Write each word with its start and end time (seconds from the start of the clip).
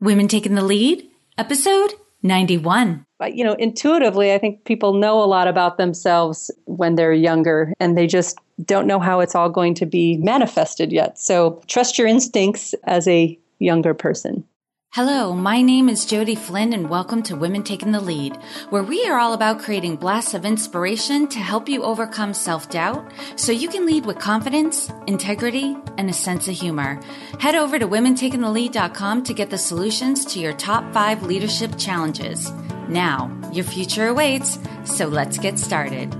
Women 0.00 0.28
Taking 0.28 0.54
the 0.54 0.64
Lead, 0.64 1.08
episode 1.38 1.94
91. 2.22 3.06
But, 3.18 3.34
you 3.34 3.44
know, 3.44 3.54
intuitively, 3.54 4.34
I 4.34 4.38
think 4.38 4.64
people 4.64 4.92
know 4.92 5.22
a 5.22 5.24
lot 5.24 5.48
about 5.48 5.78
themselves 5.78 6.50
when 6.66 6.96
they're 6.96 7.14
younger 7.14 7.72
and 7.80 7.96
they 7.96 8.06
just 8.06 8.38
don't 8.62 8.86
know 8.86 9.00
how 9.00 9.20
it's 9.20 9.34
all 9.34 9.48
going 9.48 9.74
to 9.74 9.86
be 9.86 10.18
manifested 10.18 10.92
yet. 10.92 11.18
So 11.18 11.62
trust 11.66 11.96
your 11.98 12.06
instincts 12.06 12.74
as 12.84 13.08
a 13.08 13.38
younger 13.58 13.94
person. 13.94 14.44
Hello, 14.96 15.34
my 15.34 15.60
name 15.60 15.90
is 15.90 16.06
Jodi 16.06 16.34
Flynn 16.34 16.72
and 16.72 16.88
welcome 16.88 17.22
to 17.24 17.36
Women 17.36 17.62
Taking 17.62 17.92
the 17.92 18.00
Lead, 18.00 18.34
where 18.70 18.82
we 18.82 19.06
are 19.06 19.18
all 19.18 19.34
about 19.34 19.58
creating 19.58 19.96
blasts 19.96 20.32
of 20.32 20.46
inspiration 20.46 21.28
to 21.28 21.38
help 21.38 21.68
you 21.68 21.82
overcome 21.82 22.32
self-doubt 22.32 23.12
so 23.36 23.52
you 23.52 23.68
can 23.68 23.84
lead 23.84 24.06
with 24.06 24.18
confidence, 24.18 24.90
integrity, 25.06 25.76
and 25.98 26.08
a 26.08 26.14
sense 26.14 26.48
of 26.48 26.54
humor. 26.54 26.98
Head 27.38 27.56
over 27.56 27.78
to 27.78 27.86
womentakingthelead.com 27.86 29.22
to 29.24 29.34
get 29.34 29.50
the 29.50 29.58
solutions 29.58 30.24
to 30.32 30.40
your 30.40 30.54
top 30.54 30.90
five 30.94 31.22
leadership 31.22 31.76
challenges. 31.76 32.50
Now, 32.88 33.30
your 33.52 33.66
future 33.66 34.06
awaits, 34.06 34.58
so 34.86 35.08
let's 35.08 35.36
get 35.36 35.58
started. 35.58 36.10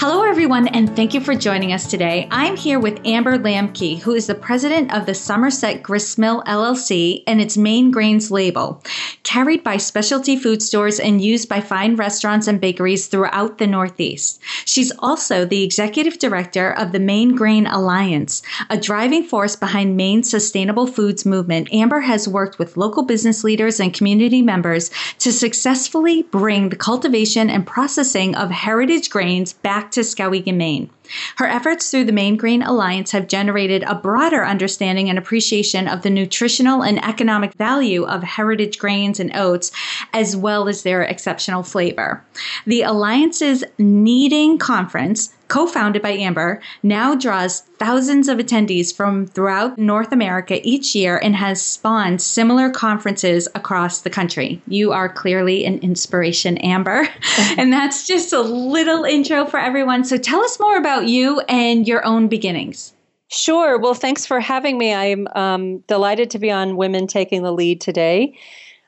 Hello, 0.00 0.22
everyone, 0.22 0.68
and 0.68 0.94
thank 0.94 1.12
you 1.12 1.20
for 1.20 1.34
joining 1.34 1.72
us 1.72 1.90
today. 1.90 2.28
I'm 2.30 2.56
here 2.56 2.78
with 2.78 3.04
Amber 3.04 3.36
Lambke, 3.36 3.98
who 3.98 4.14
is 4.14 4.28
the 4.28 4.34
president 4.36 4.94
of 4.94 5.06
the 5.06 5.12
Somerset 5.12 5.82
Gristmill 5.82 6.44
LLC 6.44 7.24
and 7.26 7.40
its 7.40 7.56
Maine 7.56 7.90
Grains 7.90 8.30
label, 8.30 8.80
carried 9.24 9.64
by 9.64 9.76
specialty 9.76 10.36
food 10.36 10.62
stores 10.62 11.00
and 11.00 11.20
used 11.20 11.48
by 11.48 11.60
fine 11.60 11.96
restaurants 11.96 12.46
and 12.46 12.60
bakeries 12.60 13.08
throughout 13.08 13.58
the 13.58 13.66
Northeast. 13.66 14.40
She's 14.64 14.92
also 15.00 15.44
the 15.44 15.64
executive 15.64 16.20
director 16.20 16.70
of 16.70 16.92
the 16.92 17.00
Maine 17.00 17.34
Grain 17.34 17.66
Alliance, 17.66 18.40
a 18.70 18.78
driving 18.78 19.24
force 19.24 19.56
behind 19.56 19.96
Maine's 19.96 20.30
sustainable 20.30 20.86
foods 20.86 21.26
movement. 21.26 21.74
Amber 21.74 22.00
has 22.00 22.28
worked 22.28 22.60
with 22.60 22.76
local 22.76 23.02
business 23.02 23.42
leaders 23.42 23.80
and 23.80 23.92
community 23.92 24.42
members 24.42 24.92
to 25.18 25.32
successfully 25.32 26.22
bring 26.22 26.68
the 26.68 26.76
cultivation 26.76 27.50
and 27.50 27.66
processing 27.66 28.36
of 28.36 28.52
heritage 28.52 29.10
grains 29.10 29.54
back 29.54 29.87
to 29.92 30.00
Skowhegan, 30.00 30.56
Maine. 30.56 30.90
Her 31.36 31.46
efforts 31.46 31.90
through 31.90 32.04
the 32.04 32.12
Maine 32.12 32.36
Grain 32.36 32.62
Alliance 32.62 33.12
have 33.12 33.28
generated 33.28 33.82
a 33.84 33.94
broader 33.94 34.44
understanding 34.44 35.08
and 35.08 35.18
appreciation 35.18 35.88
of 35.88 36.02
the 36.02 36.10
nutritional 36.10 36.82
and 36.82 37.02
economic 37.04 37.54
value 37.54 38.04
of 38.04 38.22
heritage 38.22 38.78
grains 38.78 39.20
and 39.20 39.34
oats, 39.34 39.72
as 40.12 40.36
well 40.36 40.68
as 40.68 40.82
their 40.82 41.02
exceptional 41.02 41.62
flavor. 41.62 42.24
The 42.66 42.82
Alliance's 42.82 43.64
Kneading 43.78 44.58
Conference 44.58 45.34
co 45.48 45.66
founded 45.66 46.02
by 46.02 46.10
Amber, 46.10 46.60
now 46.82 47.14
draws 47.14 47.60
thousands 47.78 48.28
of 48.28 48.38
attendees 48.38 48.94
from 48.94 49.26
throughout 49.26 49.78
North 49.78 50.12
America 50.12 50.60
each 50.66 50.94
year 50.94 51.18
and 51.18 51.34
has 51.34 51.60
spawned 51.60 52.20
similar 52.22 52.70
conferences 52.70 53.48
across 53.54 54.02
the 54.02 54.10
country. 54.10 54.60
You 54.66 54.92
are 54.92 55.08
clearly 55.08 55.64
an 55.64 55.78
inspiration, 55.78 56.58
Amber. 56.58 57.08
and 57.56 57.72
that's 57.72 58.06
just 58.06 58.32
a 58.32 58.40
little 58.40 59.04
intro 59.04 59.46
for 59.46 59.58
everyone. 59.58 60.04
So 60.04 60.16
tell 60.16 60.40
us 60.40 60.60
more 60.60 60.76
about 60.76 61.08
you 61.08 61.40
and 61.48 61.86
your 61.86 62.04
own 62.04 62.28
beginnings. 62.28 62.92
Sure. 63.30 63.78
Well, 63.78 63.94
thanks 63.94 64.24
for 64.24 64.40
having 64.40 64.78
me. 64.78 64.94
I'm 64.94 65.28
um, 65.34 65.78
delighted 65.80 66.30
to 66.30 66.38
be 66.38 66.50
on 66.50 66.76
Women 66.76 67.06
Taking 67.06 67.42
the 67.42 67.52
Lead 67.52 67.80
today. 67.80 68.34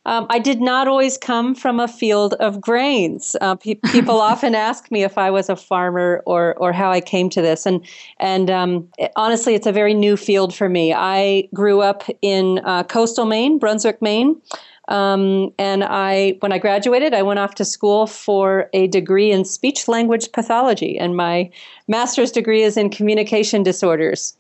Um, 0.06 0.27
I 0.31 0.39
did 0.39 0.61
not 0.61 0.89
always 0.89 1.19
come 1.19 1.55
from 1.55 1.79
a 1.79 1.87
field 1.87 2.34
of 2.34 2.61
grains. 2.61 3.37
Uh, 3.41 3.55
pe- 3.56 3.75
people 3.93 4.20
often 4.20 4.55
ask 4.55 4.91
me 4.91 5.03
if 5.03 5.19
I 5.19 5.31
was 5.31 5.48
a 5.48 5.57
farmer 5.57 6.23
or 6.27 6.55
or 6.57 6.73
how 6.73 6.91
I 6.91 7.01
came 7.01 7.29
to 7.31 7.42
this, 7.42 7.67
and 7.67 7.84
and 8.19 8.51
um, 8.51 8.89
it, 8.98 9.12
honestly, 9.17 9.55
it's 9.55 9.67
a 9.67 9.73
very 9.73 9.95
new 9.95 10.17
field 10.17 10.55
for 10.55 10.69
me. 10.69 10.95
I 10.95 11.48
grew 11.53 11.81
up 11.81 12.05
in 12.23 12.61
uh, 12.65 12.84
coastal 12.84 13.27
Maine, 13.27 13.59
Brunswick, 13.59 14.01
Maine. 14.01 14.41
Um, 14.89 15.53
and 15.57 15.84
I, 15.84 16.37
when 16.41 16.53
I 16.53 16.59
graduated, 16.59 17.14
I 17.14 17.23
went 17.23 17.39
off 17.39 17.55
to 17.57 17.64
school 17.64 18.09
for 18.09 18.69
a 18.73 18.89
degree 18.89 19.31
in 19.31 19.45
speech 19.45 19.87
language 19.87 20.33
pathology, 20.33 20.98
and 20.98 21.17
my 21.17 21.48
master's 21.86 22.33
degree 22.33 22.63
is 22.63 22.77
in 22.77 22.91
communication 22.91 23.63
disorders. 23.63 24.35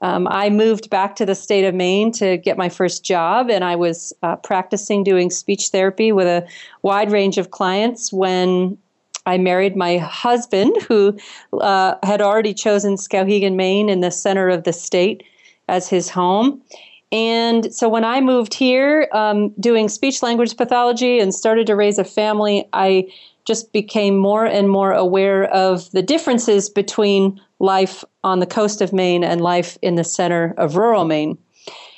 Um, 0.00 0.28
I 0.30 0.48
moved 0.50 0.90
back 0.90 1.16
to 1.16 1.26
the 1.26 1.34
state 1.34 1.64
of 1.64 1.74
Maine 1.74 2.12
to 2.12 2.36
get 2.36 2.56
my 2.56 2.68
first 2.68 3.04
job, 3.04 3.50
and 3.50 3.64
I 3.64 3.76
was 3.76 4.12
uh, 4.22 4.36
practicing 4.36 5.02
doing 5.02 5.30
speech 5.30 5.68
therapy 5.68 6.12
with 6.12 6.26
a 6.26 6.46
wide 6.82 7.10
range 7.10 7.36
of 7.38 7.50
clients 7.50 8.12
when 8.12 8.78
I 9.26 9.38
married 9.38 9.76
my 9.76 9.98
husband, 9.98 10.74
who 10.88 11.18
uh, 11.60 11.96
had 12.02 12.20
already 12.20 12.54
chosen 12.54 12.94
Skowhegan, 12.94 13.56
Maine, 13.56 13.88
in 13.88 14.00
the 14.00 14.10
center 14.10 14.48
of 14.48 14.64
the 14.64 14.72
state 14.72 15.22
as 15.68 15.88
his 15.88 16.08
home. 16.08 16.62
And 17.10 17.72
so 17.74 17.88
when 17.88 18.04
I 18.04 18.20
moved 18.20 18.54
here, 18.54 19.08
um, 19.12 19.50
doing 19.60 19.88
speech 19.88 20.22
language 20.22 20.56
pathology 20.56 21.18
and 21.18 21.34
started 21.34 21.66
to 21.66 21.76
raise 21.76 21.98
a 21.98 22.04
family, 22.04 22.68
I 22.72 23.10
just 23.46 23.72
became 23.72 24.16
more 24.16 24.44
and 24.44 24.68
more 24.68 24.92
aware 24.92 25.44
of 25.44 25.90
the 25.92 26.02
differences 26.02 26.68
between 26.68 27.40
life 27.60 28.04
on 28.28 28.40
the 28.40 28.46
coast 28.46 28.82
of 28.82 28.92
Maine 28.92 29.24
and 29.24 29.40
life 29.40 29.78
in 29.80 29.94
the 29.94 30.04
center 30.04 30.54
of 30.58 30.76
rural 30.76 31.04
Maine. 31.04 31.38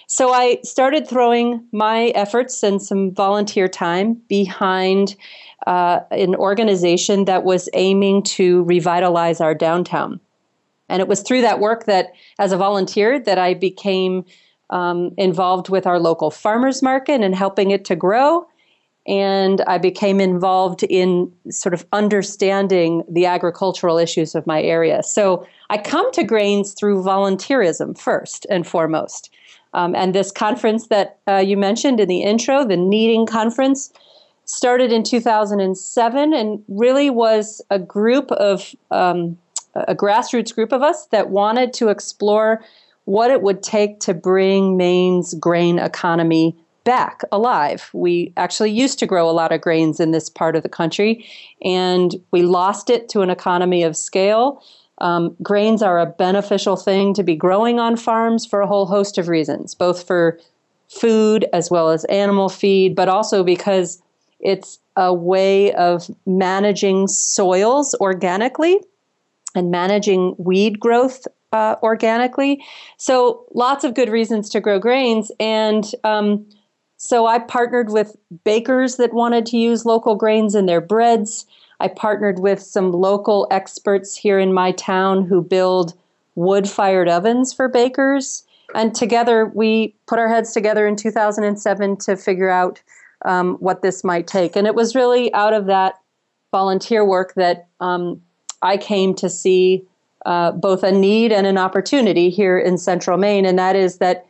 So 0.06 0.32
I 0.32 0.58
started 0.62 1.08
throwing 1.08 1.64
my 1.72 2.06
efforts 2.14 2.62
and 2.62 2.80
some 2.80 3.12
volunteer 3.12 3.68
time 3.68 4.14
behind 4.28 5.16
uh, 5.66 6.00
an 6.10 6.34
organization 6.36 7.24
that 7.24 7.44
was 7.44 7.68
aiming 7.74 8.22
to 8.22 8.62
revitalize 8.64 9.40
our 9.40 9.54
downtown. 9.54 10.20
And 10.88 11.00
it 11.00 11.08
was 11.08 11.22
through 11.22 11.42
that 11.42 11.60
work 11.60 11.84
that, 11.86 12.12
as 12.38 12.52
a 12.52 12.56
volunteer, 12.56 13.20
that 13.20 13.38
I 13.38 13.54
became 13.54 14.24
um, 14.70 15.12
involved 15.16 15.68
with 15.68 15.86
our 15.86 15.98
local 15.98 16.30
farmers 16.30 16.82
market 16.82 17.20
and 17.20 17.34
helping 17.34 17.70
it 17.72 17.84
to 17.86 17.96
grow 17.96 18.46
and 19.06 19.62
I 19.62 19.78
became 19.78 20.20
involved 20.20 20.82
in 20.84 21.32
sort 21.50 21.74
of 21.74 21.86
understanding 21.92 23.02
the 23.08 23.26
agricultural 23.26 23.98
issues 23.98 24.34
of 24.34 24.46
my 24.46 24.62
area. 24.62 25.02
So 25.02 25.46
I 25.70 25.78
come 25.78 26.10
to 26.12 26.24
grains 26.24 26.72
through 26.72 27.02
volunteerism 27.04 27.96
first 27.96 28.44
and 28.50 28.66
foremost. 28.66 29.30
Um, 29.72 29.94
and 29.94 30.12
this 30.12 30.32
conference 30.32 30.88
that 30.88 31.18
uh, 31.28 31.36
you 31.36 31.56
mentioned 31.56 32.00
in 32.00 32.08
the 32.08 32.22
intro, 32.22 32.64
the 32.64 32.76
Kneading 32.76 33.24
Conference, 33.24 33.92
started 34.46 34.90
in 34.90 35.04
2007 35.04 36.34
and 36.34 36.64
really 36.66 37.08
was 37.08 37.62
a 37.70 37.78
group 37.78 38.32
of 38.32 38.74
um, 38.90 39.38
a 39.76 39.94
grassroots 39.94 40.52
group 40.52 40.72
of 40.72 40.82
us 40.82 41.06
that 41.06 41.30
wanted 41.30 41.72
to 41.74 41.88
explore 41.88 42.60
what 43.04 43.30
it 43.30 43.42
would 43.42 43.62
take 43.62 44.00
to 44.00 44.12
bring 44.12 44.76
Maine's 44.76 45.34
grain 45.34 45.78
economy 45.78 46.56
back 46.82 47.22
alive. 47.30 47.90
We 47.92 48.32
actually 48.36 48.72
used 48.72 48.98
to 48.98 49.06
grow 49.06 49.30
a 49.30 49.32
lot 49.32 49.52
of 49.52 49.60
grains 49.60 50.00
in 50.00 50.10
this 50.10 50.28
part 50.28 50.56
of 50.56 50.64
the 50.64 50.68
country, 50.68 51.24
and 51.62 52.14
we 52.32 52.42
lost 52.42 52.90
it 52.90 53.08
to 53.10 53.20
an 53.20 53.30
economy 53.30 53.84
of 53.84 53.96
scale. 53.96 54.62
Um, 55.00 55.36
grains 55.42 55.82
are 55.82 55.98
a 55.98 56.06
beneficial 56.06 56.76
thing 56.76 57.14
to 57.14 57.22
be 57.22 57.34
growing 57.34 57.78
on 57.78 57.96
farms 57.96 58.44
for 58.44 58.60
a 58.60 58.66
whole 58.66 58.86
host 58.86 59.18
of 59.18 59.28
reasons, 59.28 59.74
both 59.74 60.06
for 60.06 60.38
food 60.88 61.46
as 61.52 61.70
well 61.70 61.90
as 61.90 62.04
animal 62.06 62.48
feed, 62.48 62.94
but 62.94 63.08
also 63.08 63.42
because 63.42 64.02
it's 64.40 64.78
a 64.96 65.12
way 65.14 65.72
of 65.74 66.10
managing 66.26 67.06
soils 67.06 67.94
organically 68.00 68.80
and 69.54 69.70
managing 69.70 70.34
weed 70.38 70.78
growth 70.80 71.26
uh, 71.52 71.76
organically. 71.82 72.62
So, 72.96 73.44
lots 73.54 73.84
of 73.84 73.94
good 73.94 74.08
reasons 74.08 74.48
to 74.50 74.60
grow 74.60 74.78
grains. 74.78 75.32
And 75.40 75.84
um, 76.04 76.46
so 77.02 77.26
I 77.26 77.38
partnered 77.38 77.90
with 77.90 78.14
bakers 78.44 78.96
that 78.96 79.14
wanted 79.14 79.46
to 79.46 79.56
use 79.56 79.86
local 79.86 80.16
grains 80.16 80.54
in 80.54 80.66
their 80.66 80.82
breads. 80.82 81.46
I 81.80 81.88
partnered 81.88 82.38
with 82.38 82.62
some 82.62 82.92
local 82.92 83.48
experts 83.50 84.14
here 84.14 84.38
in 84.38 84.52
my 84.52 84.72
town 84.72 85.24
who 85.24 85.42
build 85.42 85.94
wood 86.34 86.68
fired 86.68 87.08
ovens 87.08 87.52
for 87.52 87.68
bakers. 87.68 88.44
And 88.74 88.94
together 88.94 89.46
we 89.46 89.94
put 90.06 90.18
our 90.18 90.28
heads 90.28 90.52
together 90.52 90.86
in 90.86 90.94
2007 90.94 91.96
to 91.96 92.16
figure 92.16 92.50
out 92.50 92.80
um, 93.24 93.56
what 93.56 93.82
this 93.82 94.04
might 94.04 94.26
take. 94.26 94.56
And 94.56 94.66
it 94.66 94.74
was 94.74 94.94
really 94.94 95.32
out 95.34 95.54
of 95.54 95.66
that 95.66 95.94
volunteer 96.52 97.04
work 97.04 97.34
that 97.34 97.66
um, 97.80 98.20
I 98.62 98.76
came 98.76 99.14
to 99.14 99.28
see 99.28 99.84
uh, 100.26 100.52
both 100.52 100.82
a 100.82 100.92
need 100.92 101.32
and 101.32 101.46
an 101.46 101.58
opportunity 101.58 102.30
here 102.30 102.58
in 102.58 102.76
central 102.76 103.18
Maine. 103.18 103.46
And 103.46 103.58
that 103.58 103.74
is 103.74 103.98
that 103.98 104.26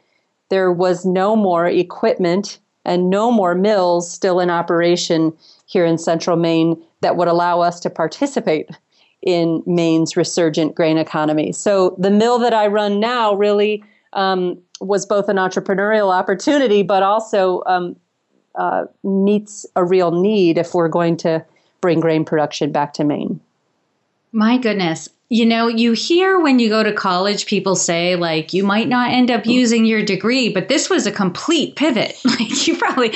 there 0.49 0.73
was 0.73 1.05
no 1.05 1.37
more 1.37 1.67
equipment 1.67 2.59
and 2.85 3.11
no 3.11 3.31
more 3.31 3.55
mills 3.55 4.11
still 4.11 4.41
in 4.41 4.51
operation 4.51 5.33
here 5.67 5.85
in 5.85 5.99
central 5.99 6.37
Maine 6.37 6.83
that 7.01 7.17
would 7.17 7.29
allow 7.29 7.61
us 7.61 7.81
to 7.81 7.91
participate 7.91 8.71
in 9.23 9.63
Maine's 9.67 10.17
resurgent 10.17 10.75
grain 10.75 10.99
economy. 10.99 11.53
So 11.53 11.95
the 11.99 12.11
mill 12.11 12.39
that 12.39 12.55
I 12.55 12.67
run 12.67 13.01
now 13.01 13.35
really 13.35 13.85
um, 14.15 14.59
was 14.81 15.05
both 15.05 15.29
an 15.29 15.37
entrepreneurial 15.37 16.13
opportunity, 16.13 16.83
but 16.83 17.03
also 17.03 17.63
um, 17.67 17.97
uh, 18.55 18.87
meets 19.05 19.67
a 19.77 19.85
real 19.85 20.11
need 20.11 20.59
if 20.59 20.75
we're 20.75 20.89
going 20.89 21.17
to 21.19 21.45
bring 21.81 22.01
grain 22.01 22.25
production 22.25 22.73
back 22.73 22.95
to 22.95 23.05
Maine. 23.05 23.41
My 24.33 24.59
goodness. 24.59 25.09
You 25.31 25.47
know, 25.47 25.69
you 25.69 25.93
hear 25.93 26.41
when 26.41 26.59
you 26.59 26.69
go 26.69 26.83
to 26.83 26.93
college 26.93 27.47
people 27.47 27.77
say, 27.77 28.17
like, 28.17 28.53
you 28.53 28.65
might 28.65 28.89
not 28.89 29.13
end 29.13 29.31
up 29.31 29.45
oh. 29.47 29.51
using 29.51 29.85
your 29.85 30.05
degree, 30.05 30.53
but 30.53 30.69
this 30.69 30.91
was 30.91 31.07
a 31.07 31.13
complete 31.13 31.77
pivot. 31.77 32.21
Like, 32.41 32.67
you 32.67 32.77
probably 32.77 33.13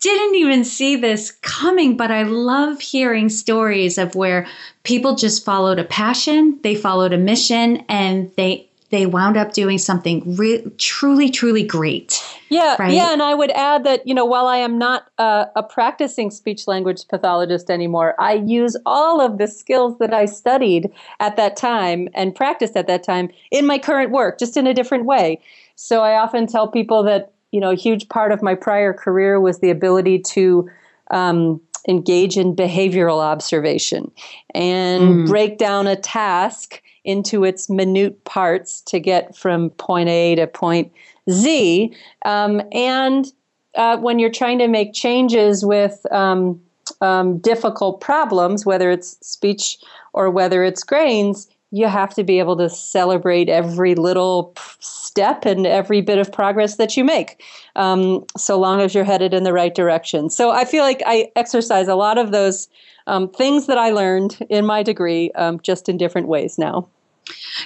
didn't 0.00 0.34
even 0.34 0.64
see 0.64 0.96
this 0.96 1.30
coming, 1.42 1.96
but 1.96 2.10
I 2.10 2.24
love 2.24 2.80
hearing 2.80 3.28
stories 3.28 3.98
of 3.98 4.14
where 4.14 4.46
people 4.84 5.16
just 5.16 5.44
followed 5.44 5.78
a 5.78 5.84
passion, 5.84 6.58
they 6.62 6.74
followed 6.74 7.12
a 7.12 7.18
mission, 7.18 7.84
and 7.88 8.30
they 8.36 8.68
they 8.92 9.06
wound 9.06 9.38
up 9.38 9.54
doing 9.54 9.78
something 9.78 10.36
re- 10.36 10.62
truly, 10.76 11.30
truly 11.30 11.64
great. 11.64 12.22
Yeah, 12.50 12.76
right? 12.78 12.92
yeah, 12.92 13.10
and 13.10 13.22
I 13.22 13.34
would 13.34 13.50
add 13.52 13.84
that 13.84 14.06
you 14.06 14.14
know 14.14 14.26
while 14.26 14.46
I 14.46 14.58
am 14.58 14.78
not 14.78 15.08
a, 15.18 15.46
a 15.56 15.62
practicing 15.62 16.30
speech 16.30 16.68
language 16.68 17.08
pathologist 17.08 17.70
anymore, 17.70 18.14
I 18.20 18.34
use 18.34 18.76
all 18.84 19.20
of 19.20 19.38
the 19.38 19.48
skills 19.48 19.98
that 19.98 20.12
I 20.12 20.26
studied 20.26 20.92
at 21.20 21.36
that 21.36 21.56
time 21.56 22.08
and 22.14 22.34
practiced 22.34 22.76
at 22.76 22.86
that 22.86 23.02
time 23.02 23.30
in 23.50 23.66
my 23.66 23.78
current 23.78 24.10
work, 24.10 24.38
just 24.38 24.58
in 24.58 24.66
a 24.66 24.74
different 24.74 25.06
way. 25.06 25.40
So 25.74 26.02
I 26.02 26.18
often 26.18 26.46
tell 26.46 26.68
people 26.68 27.02
that 27.04 27.32
you 27.50 27.60
know 27.60 27.70
a 27.70 27.76
huge 27.76 28.10
part 28.10 28.30
of 28.30 28.42
my 28.42 28.54
prior 28.54 28.92
career 28.92 29.40
was 29.40 29.60
the 29.60 29.70
ability 29.70 30.18
to 30.34 30.70
um, 31.10 31.62
engage 31.88 32.36
in 32.36 32.54
behavioral 32.54 33.20
observation 33.20 34.10
and 34.54 35.02
mm. 35.02 35.26
break 35.26 35.56
down 35.56 35.86
a 35.86 35.96
task 35.96 36.82
into 37.04 37.44
its 37.44 37.68
minute 37.68 38.24
parts 38.24 38.80
to 38.82 39.00
get 39.00 39.36
from 39.36 39.70
point 39.70 40.08
A 40.08 40.34
to 40.36 40.46
point 40.46 40.92
Z. 41.30 41.94
Um, 42.24 42.62
and 42.72 43.26
uh, 43.74 43.96
when 43.98 44.18
you're 44.18 44.30
trying 44.30 44.58
to 44.58 44.68
make 44.68 44.92
changes 44.92 45.64
with 45.64 46.04
um, 46.12 46.60
um, 47.00 47.38
difficult 47.38 48.00
problems, 48.00 48.66
whether 48.66 48.90
it's 48.90 49.16
speech 49.26 49.78
or 50.12 50.30
whether 50.30 50.62
it's 50.64 50.82
grains, 50.84 51.48
you 51.72 51.88
have 51.88 52.14
to 52.14 52.22
be 52.22 52.38
able 52.38 52.56
to 52.58 52.68
celebrate 52.68 53.48
every 53.48 53.94
little 53.94 54.54
step 54.78 55.46
and 55.46 55.66
every 55.66 56.02
bit 56.02 56.18
of 56.18 56.30
progress 56.30 56.76
that 56.76 56.98
you 56.98 57.04
make, 57.04 57.42
um, 57.76 58.24
so 58.36 58.60
long 58.60 58.82
as 58.82 58.94
you're 58.94 59.04
headed 59.04 59.32
in 59.32 59.42
the 59.42 59.54
right 59.54 59.74
direction. 59.74 60.28
So 60.28 60.50
I 60.50 60.66
feel 60.66 60.84
like 60.84 61.02
I 61.06 61.30
exercise 61.34 61.88
a 61.88 61.94
lot 61.94 62.18
of 62.18 62.30
those 62.30 62.68
um, 63.06 63.28
things 63.28 63.66
that 63.66 63.78
I 63.78 63.90
learned 63.90 64.38
in 64.48 64.66
my 64.66 64.82
degree 64.82 65.30
um, 65.32 65.60
just 65.60 65.88
in 65.88 65.96
different 65.96 66.28
ways 66.28 66.58
now. 66.58 66.88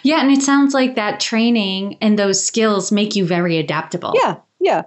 Yeah, 0.02 0.20
and 0.20 0.30
it 0.30 0.42
sounds 0.42 0.74
like 0.74 0.94
that 0.96 1.20
training 1.20 1.98
and 2.00 2.18
those 2.18 2.44
skills 2.44 2.92
make 2.92 3.16
you 3.16 3.26
very 3.26 3.58
adaptable. 3.58 4.12
Yeah, 4.14 4.36
yeah. 4.60 4.82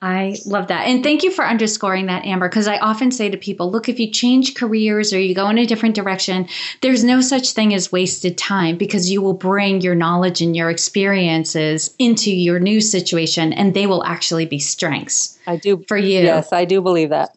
I 0.00 0.36
love 0.46 0.68
that. 0.68 0.86
And 0.86 1.02
thank 1.02 1.24
you 1.24 1.32
for 1.32 1.44
underscoring 1.44 2.06
that, 2.06 2.24
Amber, 2.24 2.48
because 2.48 2.68
I 2.68 2.78
often 2.78 3.10
say 3.10 3.30
to 3.30 3.36
people 3.36 3.70
look, 3.70 3.88
if 3.88 3.98
you 3.98 4.12
change 4.12 4.54
careers 4.54 5.12
or 5.12 5.18
you 5.18 5.34
go 5.34 5.48
in 5.48 5.58
a 5.58 5.66
different 5.66 5.96
direction, 5.96 6.48
there's 6.82 7.02
no 7.02 7.20
such 7.20 7.50
thing 7.50 7.74
as 7.74 7.90
wasted 7.90 8.38
time 8.38 8.76
because 8.76 9.10
you 9.10 9.20
will 9.20 9.34
bring 9.34 9.80
your 9.80 9.96
knowledge 9.96 10.40
and 10.40 10.54
your 10.54 10.70
experiences 10.70 11.96
into 11.98 12.30
your 12.30 12.60
new 12.60 12.80
situation 12.80 13.52
and 13.52 13.74
they 13.74 13.88
will 13.88 14.04
actually 14.04 14.46
be 14.46 14.60
strengths. 14.60 15.36
I 15.48 15.56
do. 15.56 15.84
For 15.88 15.96
you. 15.96 16.20
Yes, 16.20 16.52
I 16.52 16.64
do 16.64 16.80
believe 16.80 17.08
that. 17.10 17.36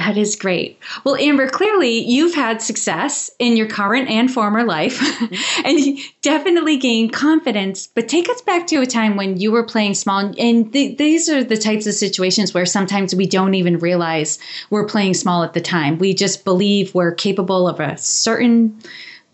That 0.00 0.16
is 0.16 0.34
great. 0.34 0.78
Well, 1.04 1.14
Amber, 1.16 1.46
clearly 1.46 1.98
you've 1.98 2.34
had 2.34 2.62
success 2.62 3.30
in 3.38 3.54
your 3.54 3.66
current 3.66 4.08
and 4.08 4.32
former 4.32 4.64
life 4.64 4.98
and 5.64 5.98
definitely 6.22 6.78
gained 6.78 7.12
confidence. 7.12 7.86
But 7.86 8.08
take 8.08 8.30
us 8.30 8.40
back 8.40 8.66
to 8.68 8.80
a 8.80 8.86
time 8.86 9.18
when 9.18 9.38
you 9.38 9.52
were 9.52 9.62
playing 9.62 9.92
small. 9.92 10.32
And 10.38 10.72
th- 10.72 10.96
these 10.96 11.28
are 11.28 11.44
the 11.44 11.58
types 11.58 11.86
of 11.86 11.92
situations 11.92 12.54
where 12.54 12.64
sometimes 12.64 13.14
we 13.14 13.26
don't 13.26 13.52
even 13.52 13.78
realize 13.78 14.38
we're 14.70 14.86
playing 14.86 15.12
small 15.12 15.42
at 15.42 15.52
the 15.52 15.60
time. 15.60 15.98
We 15.98 16.14
just 16.14 16.46
believe 16.46 16.94
we're 16.94 17.12
capable 17.12 17.68
of 17.68 17.78
a 17.78 17.98
certain 17.98 18.80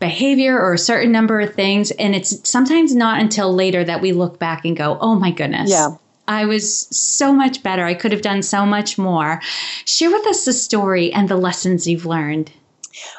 behavior 0.01 0.59
or 0.59 0.73
a 0.73 0.79
certain 0.79 1.13
number 1.13 1.39
of 1.39 1.55
things. 1.55 1.93
And 1.93 2.13
it's 2.13 2.49
sometimes 2.49 2.93
not 2.93 3.21
until 3.21 3.55
later 3.55 3.85
that 3.85 4.01
we 4.01 4.11
look 4.11 4.41
back 4.41 4.65
and 4.65 4.77
go, 4.77 4.99
oh 5.01 5.15
my 5.15 5.31
goodness. 5.31 5.71
Yeah. 5.71 5.91
I 6.29 6.45
was 6.45 6.87
so 6.97 7.33
much 7.33 7.63
better. 7.63 7.85
I 7.85 7.95
could 7.95 8.13
have 8.13 8.23
done 8.23 8.43
so 8.43 8.67
much 8.67 8.99
more. 8.99 9.41
Share 9.85 10.11
with 10.11 10.27
us 10.27 10.45
the 10.45 10.53
story 10.53 11.13
and 11.13 11.29
the 11.29 11.37
lessons 11.37 11.87
you've 11.87 12.07
learned. 12.07 12.53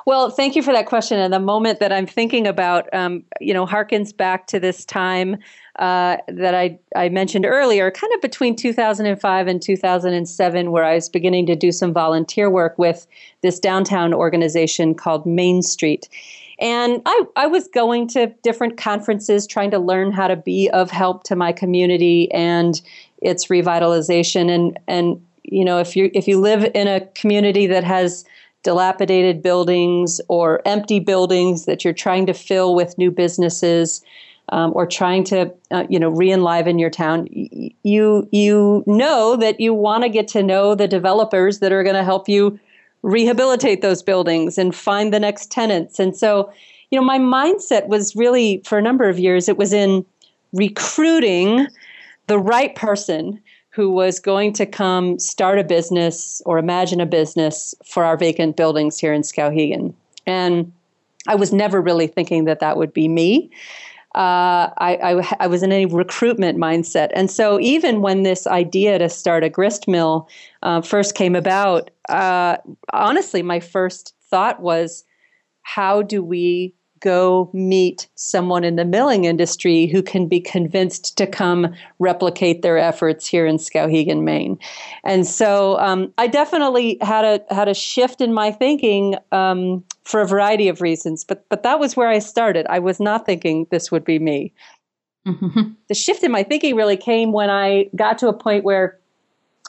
Well, 0.06 0.30
thank 0.30 0.56
you 0.56 0.64
for 0.64 0.74
that 0.74 0.86
question. 0.86 1.20
And 1.20 1.34
the 1.34 1.40
moment 1.40 1.80
that 1.80 1.92
I'm 1.92 2.08
thinking 2.08 2.48
about, 2.48 2.92
um, 2.94 3.24
you 3.40 3.54
know, 3.54 3.66
harkens 3.66 4.16
back 4.16 4.48
to 4.48 4.60
this 4.60 4.86
time 4.86 5.38
uh, 5.78 6.18
that 6.28 6.56
I, 6.56 6.80
I 6.96 7.10
mentioned 7.10 7.46
earlier, 7.46 7.92
kind 7.92 8.12
of 8.14 8.22
between 8.22 8.56
2005 8.56 9.48
and 9.48 9.62
2007, 9.62 10.72
where 10.72 10.84
I 10.84 10.96
was 10.96 11.10
beginning 11.10 11.46
to 11.48 11.56
do 11.56 11.72
some 11.72 11.94
volunteer 11.94 12.50
work 12.50 12.78
with 12.78 13.06
this 13.42 13.60
downtown 13.60 14.14
organization 14.14 14.96
called 14.96 15.26
Main 15.26 15.62
Street. 15.62 16.10
And 16.60 17.02
I, 17.06 17.24
I 17.36 17.48
was 17.48 17.68
going 17.68 18.08
to 18.10 18.28
different 18.42 18.78
conferences 18.78 19.46
trying 19.46 19.72
to 19.72 19.80
learn 19.80 20.12
how 20.12 20.28
to 20.28 20.36
be 20.36 20.70
of 20.72 20.90
help 20.90 21.24
to 21.26 21.36
my 21.36 21.52
community 21.52 22.32
and 22.32 22.82
its 23.22 23.48
revitalization. 23.48 24.50
And, 24.50 24.80
and 24.88 25.24
you 25.44 25.64
know, 25.64 25.80
if 25.80 25.96
you 25.96 26.12
if 26.14 26.28
you 26.28 26.40
live 26.40 26.70
in 26.74 26.88
a 26.88 27.02
community 27.16 27.68
that 27.68 27.84
has 27.84 28.26
dilapidated 28.64 29.42
buildings 29.42 30.20
or 30.28 30.62
empty 30.66 31.00
buildings 31.00 31.66
that 31.66 31.86
you're 31.86 31.94
trying 31.94 32.26
to 32.26 32.34
fill 32.34 32.76
with 32.76 32.98
new 32.98 33.12
businesses, 33.12 34.04
um, 34.50 34.72
or 34.76 34.86
trying 34.86 35.24
to 35.26 35.54
uh, 35.72 35.86
you 35.90 36.00
know 36.00 36.10
re-enliven 36.10 36.80
your 36.80 36.90
town 36.90 37.28
you 37.32 38.28
you 38.32 38.84
know 38.88 39.36
that 39.36 39.60
you 39.60 39.74
want 39.74 40.04
to 40.04 40.10
get 40.10 40.28
to 40.28 40.44
know 40.44 40.76
the 40.76 40.88
developers 40.88 41.60
that 41.60 41.72
are 41.72 41.84
going 41.84 41.96
to 41.96 42.04
help 42.04 42.30
you 42.30 42.60
rehabilitate 43.04 43.82
those 43.82 44.04
buildings 44.04 44.58
and 44.58 44.76
find 44.76 45.14
the 45.14 45.20
next 45.20 45.52
tenants. 45.52 46.00
And 46.00 46.16
so, 46.16 46.52
you 46.92 47.00
know, 47.00 47.06
my 47.06 47.20
mindset 47.20 47.88
was 47.88 48.16
really 48.16 48.62
for 48.66 48.78
a 48.78 48.82
number 48.82 49.08
of 49.08 49.20
years, 49.20 49.48
it 49.48 49.58
was 49.58 49.74
in 49.74 50.06
recruiting 50.54 51.68
the 52.28 52.40
right 52.40 52.76
person 52.76 53.42
who 53.70 53.92
was 53.92 54.20
going 54.20 54.54
to 54.54 54.66
come 54.66 55.20
start 55.20 55.60
a 55.60 55.64
business 55.64 56.42
or 56.46 56.58
imagine 56.58 57.00
a 57.00 57.06
business 57.06 57.76
for 57.86 58.04
our 58.04 58.18
vacant 58.18 58.58
buildings 58.58 58.98
here 58.98 59.14
in 59.14 59.22
Skowhegan. 59.22 59.94
And 60.26 60.72
I 61.28 61.36
was 61.36 61.54
never 61.54 61.82
really 61.82 62.08
thinking 62.08 62.46
that 62.46 62.60
that 62.60 62.78
would 62.78 62.94
be 62.94 63.08
me 63.08 63.52
uh, 64.18 64.74
I, 64.80 64.96
I, 64.96 65.36
I, 65.42 65.48
was 65.48 65.62
in 65.62 65.72
a 65.72 65.86
recruitment 65.86 66.58
mindset. 66.58 67.10
And 67.14 67.30
so, 67.30 67.60
even 67.60 68.02
when 68.02 68.24
this 68.24 68.48
idea 68.48 68.98
to 68.98 69.10
start 69.10 69.44
a 69.44 69.50
grist 69.50 69.88
mill 69.88 70.28
uh, 70.64 70.82
first 70.82 71.14
came 71.14 71.36
about, 71.36 71.92
uh, 72.10 72.58
honestly, 72.92 73.44
my 73.44 73.60
first 73.60 74.16
thought 74.32 74.60
was, 74.60 75.04
how 75.62 76.02
do 76.02 76.24
we 76.24 76.74
go 77.00 77.50
meet 77.54 78.08
someone 78.16 78.64
in 78.64 78.76
the 78.76 78.86
milling 78.86 79.26
industry 79.26 79.88
who 79.88 80.02
can 80.02 80.28
be 80.28 80.40
convinced 80.40 81.18
to 81.18 81.28
come 81.28 81.74
replicate 82.00 82.62
their 82.62 82.78
efforts 82.78 83.28
here 83.28 83.46
in 83.46 83.58
Skowhegan, 83.58 84.24
Maine. 84.24 84.58
And 85.04 85.26
so 85.26 85.80
um, 85.80 86.14
I 86.18 86.28
definitely 86.28 86.98
had 87.02 87.26
a 87.26 87.54
had 87.54 87.68
a 87.68 87.74
shift 87.74 88.22
in 88.22 88.34
my 88.34 88.52
thinking 88.52 89.16
um, 89.32 89.84
for 90.04 90.22
a 90.22 90.28
variety 90.28 90.68
of 90.68 90.82
reasons, 90.82 91.24
but 91.24 91.48
but 91.50 91.64
that 91.64 91.80
was 91.80 91.96
where 91.96 92.10
I 92.10 92.20
started. 92.20 92.66
I 92.70 92.80
was 92.80 93.00
not 93.00 93.26
thinking 93.26 93.68
this 93.70 93.92
would 93.92 94.06
be 94.06 94.20
me. 94.20 94.54
Mm-hmm. 95.28 95.72
The 95.90 95.96
shift 95.96 96.24
in 96.24 96.32
my 96.32 96.44
thinking 96.44 96.76
really 96.76 96.98
came 96.98 97.34
when 97.34 97.50
I 97.50 97.90
got 97.96 98.18
to 98.20 98.30
a 98.30 98.34
point 98.34 98.64
where 98.64 98.98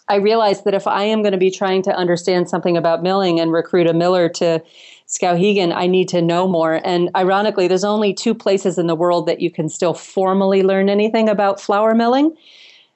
I 0.08 0.16
realized 0.16 0.64
that 0.64 0.74
if 0.74 0.86
I 0.86 1.02
am 1.04 1.22
going 1.22 1.32
to 1.32 1.38
be 1.38 1.50
trying 1.50 1.82
to 1.82 1.94
understand 1.94 2.48
something 2.48 2.76
about 2.76 3.02
milling 3.02 3.40
and 3.40 3.52
recruit 3.52 3.86
a 3.86 3.92
miller 3.92 4.28
to 4.30 4.62
Skowhegan, 5.08 5.74
I 5.74 5.86
need 5.86 6.08
to 6.08 6.20
know 6.20 6.46
more. 6.46 6.80
And 6.84 7.10
ironically, 7.16 7.66
there's 7.66 7.84
only 7.84 8.12
two 8.12 8.34
places 8.34 8.76
in 8.76 8.86
the 8.86 8.94
world 8.94 9.26
that 9.26 9.40
you 9.40 9.50
can 9.50 9.68
still 9.68 9.94
formally 9.94 10.62
learn 10.62 10.88
anything 10.88 11.28
about 11.28 11.60
flour 11.60 11.94
milling. 11.94 12.36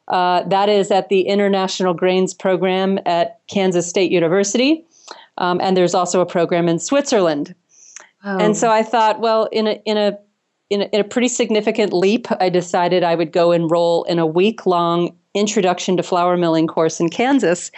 Uh, 0.08 0.42
that 0.48 0.68
is 0.68 0.90
at 0.90 1.08
the 1.08 1.22
International 1.22 1.94
Grains 1.94 2.34
Program 2.34 2.98
at 3.06 3.40
Kansas 3.46 3.88
State 3.88 4.10
University. 4.10 4.84
Um, 5.38 5.58
and 5.62 5.74
there's 5.74 5.94
also 5.94 6.20
a 6.20 6.26
program 6.26 6.68
in 6.68 6.78
Switzerland. 6.78 7.54
Oh. 8.24 8.38
And 8.38 8.56
so 8.56 8.70
I 8.70 8.82
thought, 8.82 9.20
well, 9.20 9.48
in 9.50 9.66
a, 9.66 9.80
in 9.86 9.96
a 9.96 10.18
in 10.70 10.82
a, 10.82 10.84
in 10.86 11.00
a 11.00 11.04
pretty 11.04 11.28
significant 11.28 11.92
leap, 11.92 12.26
I 12.40 12.48
decided 12.48 13.04
I 13.04 13.14
would 13.14 13.30
go 13.30 13.52
enroll 13.52 14.04
in 14.04 14.18
a 14.18 14.26
week 14.26 14.64
long 14.64 15.14
introduction 15.34 15.98
to 15.98 16.02
flour 16.02 16.36
milling 16.38 16.66
course 16.66 16.98
in 16.98 17.10
Kansas. 17.10 17.70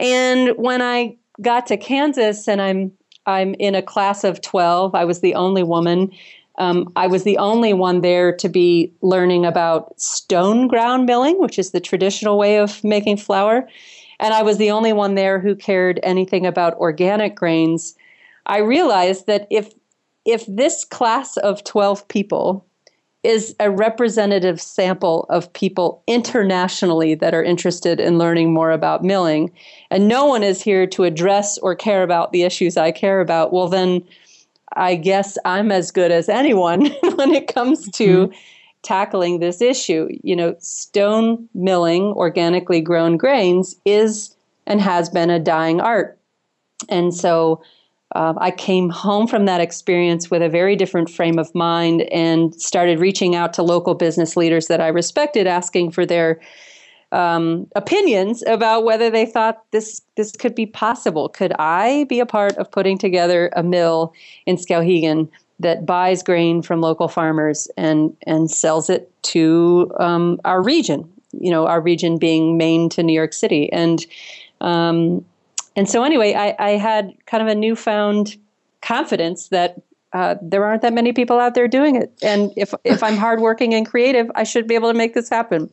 And 0.00 0.50
when 0.56 0.82
I 0.82 1.16
got 1.40 1.66
to 1.68 1.76
Kansas 1.76 2.48
and 2.48 2.60
I'm 2.60 2.90
I'm 3.26 3.54
in 3.54 3.74
a 3.74 3.82
class 3.82 4.24
of 4.24 4.40
12. 4.40 4.94
I 4.94 5.04
was 5.04 5.20
the 5.20 5.34
only 5.34 5.62
woman. 5.62 6.12
Um, 6.58 6.92
I 6.94 7.06
was 7.06 7.24
the 7.24 7.38
only 7.38 7.72
one 7.72 8.00
there 8.00 8.34
to 8.36 8.48
be 8.48 8.92
learning 9.02 9.44
about 9.44 9.98
stone 10.00 10.68
ground 10.68 11.06
milling, 11.06 11.40
which 11.40 11.58
is 11.58 11.70
the 11.70 11.80
traditional 11.80 12.38
way 12.38 12.58
of 12.58 12.82
making 12.84 13.16
flour. 13.16 13.68
And 14.20 14.32
I 14.32 14.42
was 14.42 14.58
the 14.58 14.70
only 14.70 14.92
one 14.92 15.14
there 15.16 15.40
who 15.40 15.56
cared 15.56 15.98
anything 16.02 16.46
about 16.46 16.76
organic 16.76 17.34
grains. 17.34 17.96
I 18.46 18.58
realized 18.58 19.26
that 19.26 19.46
if 19.50 19.72
if 20.24 20.46
this 20.46 20.86
class 20.86 21.36
of 21.38 21.64
12 21.64 22.08
people 22.08 22.64
is 23.24 23.56
a 23.58 23.70
representative 23.70 24.60
sample 24.60 25.26
of 25.30 25.52
people 25.54 26.02
internationally 26.06 27.14
that 27.14 27.34
are 27.34 27.42
interested 27.42 27.98
in 27.98 28.18
learning 28.18 28.52
more 28.52 28.70
about 28.70 29.02
milling, 29.02 29.50
and 29.90 30.06
no 30.06 30.26
one 30.26 30.42
is 30.42 30.60
here 30.60 30.86
to 30.88 31.04
address 31.04 31.58
or 31.58 31.74
care 31.74 32.02
about 32.02 32.32
the 32.32 32.42
issues 32.42 32.76
I 32.76 32.92
care 32.92 33.20
about, 33.20 33.52
well, 33.52 33.68
then 33.68 34.04
I 34.76 34.94
guess 34.96 35.38
I'm 35.44 35.72
as 35.72 35.90
good 35.90 36.10
as 36.10 36.28
anyone 36.28 36.86
when 37.14 37.32
it 37.32 37.52
comes 37.52 37.88
to 37.92 38.28
mm-hmm. 38.28 38.34
tackling 38.82 39.40
this 39.40 39.60
issue. 39.60 40.08
You 40.22 40.36
know, 40.36 40.56
stone 40.58 41.48
milling 41.54 42.04
organically 42.12 42.80
grown 42.80 43.16
grains 43.16 43.76
is 43.84 44.36
and 44.66 44.80
has 44.80 45.08
been 45.08 45.30
a 45.30 45.38
dying 45.38 45.80
art. 45.80 46.18
And 46.88 47.14
so 47.14 47.62
uh, 48.14 48.34
I 48.38 48.50
came 48.52 48.90
home 48.90 49.26
from 49.26 49.44
that 49.46 49.60
experience 49.60 50.30
with 50.30 50.40
a 50.40 50.48
very 50.48 50.76
different 50.76 51.10
frame 51.10 51.38
of 51.38 51.52
mind 51.54 52.02
and 52.02 52.54
started 52.60 53.00
reaching 53.00 53.34
out 53.34 53.52
to 53.54 53.62
local 53.62 53.94
business 53.94 54.36
leaders 54.36 54.68
that 54.68 54.80
I 54.80 54.88
respected, 54.88 55.46
asking 55.46 55.90
for 55.90 56.06
their 56.06 56.40
um, 57.10 57.66
opinions 57.74 58.42
about 58.46 58.84
whether 58.84 59.10
they 59.10 59.26
thought 59.26 59.64
this 59.72 60.00
this 60.16 60.32
could 60.32 60.54
be 60.54 60.66
possible. 60.66 61.28
Could 61.28 61.52
I 61.58 62.04
be 62.08 62.20
a 62.20 62.26
part 62.26 62.56
of 62.56 62.70
putting 62.70 62.98
together 62.98 63.50
a 63.54 63.62
mill 63.62 64.14
in 64.46 64.56
Skowhegan 64.56 65.28
that 65.60 65.86
buys 65.86 66.22
grain 66.22 66.62
from 66.62 66.80
local 66.80 67.08
farmers 67.08 67.68
and 67.76 68.16
and 68.26 68.50
sells 68.50 68.90
it 68.90 69.10
to 69.24 69.90
um, 69.98 70.40
our 70.44 70.62
region? 70.62 71.08
You 71.32 71.50
know, 71.50 71.66
our 71.66 71.80
region 71.80 72.16
being 72.16 72.56
Maine 72.56 72.88
to 72.90 73.02
New 73.02 73.12
York 73.12 73.32
City, 73.32 73.72
and 73.72 74.04
um, 74.60 75.24
and 75.76 75.88
so 75.88 76.04
anyway, 76.04 76.34
I, 76.34 76.54
I 76.58 76.70
had 76.70 77.12
kind 77.26 77.42
of 77.42 77.48
a 77.48 77.54
newfound 77.54 78.36
confidence 78.80 79.48
that 79.48 79.80
uh, 80.12 80.36
there 80.40 80.64
aren't 80.64 80.82
that 80.82 80.92
many 80.92 81.12
people 81.12 81.40
out 81.40 81.54
there 81.54 81.66
doing 81.66 81.96
it. 81.96 82.12
And 82.22 82.52
if 82.56 82.72
if 82.84 83.02
I'm 83.02 83.16
hardworking 83.16 83.74
and 83.74 83.84
creative, 83.86 84.30
I 84.34 84.44
should 84.44 84.68
be 84.68 84.76
able 84.76 84.90
to 84.90 84.96
make 84.96 85.14
this 85.14 85.28
happen. 85.28 85.70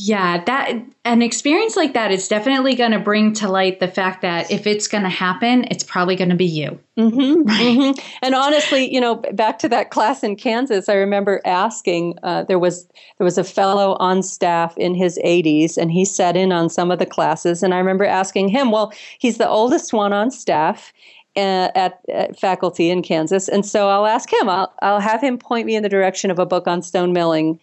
Yeah, 0.00 0.44
that 0.44 0.80
an 1.04 1.22
experience 1.22 1.74
like 1.74 1.92
that 1.94 2.12
is 2.12 2.28
definitely 2.28 2.76
going 2.76 2.92
to 2.92 3.00
bring 3.00 3.32
to 3.32 3.48
light 3.48 3.80
the 3.80 3.88
fact 3.88 4.22
that 4.22 4.48
if 4.48 4.64
it's 4.64 4.86
going 4.86 5.02
to 5.02 5.08
happen, 5.08 5.64
it's 5.72 5.82
probably 5.82 6.14
going 6.14 6.28
to 6.28 6.36
be 6.36 6.44
you. 6.44 6.78
Mm-hmm, 6.96 7.42
right? 7.48 7.60
mm-hmm. 7.60 8.08
And 8.22 8.32
honestly, 8.32 8.94
you 8.94 9.00
know, 9.00 9.16
back 9.16 9.58
to 9.58 9.68
that 9.70 9.90
class 9.90 10.22
in 10.22 10.36
Kansas, 10.36 10.88
I 10.88 10.94
remember 10.94 11.40
asking. 11.44 12.16
Uh, 12.22 12.44
there 12.44 12.60
was 12.60 12.86
there 13.16 13.24
was 13.24 13.38
a 13.38 13.42
fellow 13.42 13.96
on 13.98 14.22
staff 14.22 14.78
in 14.78 14.94
his 14.94 15.18
80s, 15.24 15.76
and 15.76 15.90
he 15.90 16.04
sat 16.04 16.36
in 16.36 16.52
on 16.52 16.68
some 16.68 16.92
of 16.92 17.00
the 17.00 17.06
classes. 17.06 17.64
And 17.64 17.74
I 17.74 17.78
remember 17.78 18.04
asking 18.04 18.50
him, 18.50 18.70
well, 18.70 18.92
he's 19.18 19.38
the 19.38 19.48
oldest 19.48 19.92
one 19.92 20.12
on 20.12 20.30
staff. 20.30 20.92
Uh, 21.36 21.70
at, 21.76 22.00
at, 22.08 22.38
faculty 22.38 22.90
in 22.90 23.00
Kansas, 23.00 23.48
and 23.48 23.64
so 23.64 23.88
I'll 23.88 24.06
ask 24.06 24.32
him. 24.32 24.48
I'll 24.48 24.72
I'll 24.82 24.98
have 25.00 25.20
him 25.20 25.38
point 25.38 25.66
me 25.66 25.76
in 25.76 25.82
the 25.82 25.88
direction 25.88 26.30
of 26.30 26.38
a 26.38 26.46
book 26.46 26.66
on 26.66 26.82
stone 26.82 27.12
milling 27.12 27.60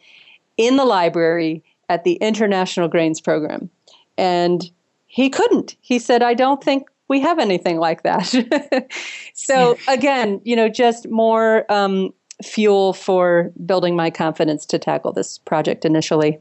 in 0.57 0.77
the 0.77 0.85
library 0.85 1.61
at 1.89 2.03
the 2.03 2.13
International 2.13 2.87
Grains 2.87 3.21
Program. 3.21 3.69
And 4.17 4.69
he 5.07 5.29
couldn't. 5.29 5.75
He 5.81 5.99
said, 5.99 6.23
I 6.23 6.33
don't 6.33 6.63
think 6.63 6.87
we 7.07 7.19
have 7.21 7.39
anything 7.39 7.79
like 7.79 8.03
that. 8.03 8.89
so, 9.33 9.77
again, 9.87 10.41
you 10.43 10.55
know, 10.55 10.69
just 10.69 11.09
more 11.09 11.71
um, 11.71 12.13
fuel 12.43 12.93
for 12.93 13.51
building 13.65 13.95
my 13.95 14.09
confidence 14.09 14.65
to 14.67 14.79
tackle 14.79 15.13
this 15.13 15.37
project 15.39 15.85
initially. 15.85 16.39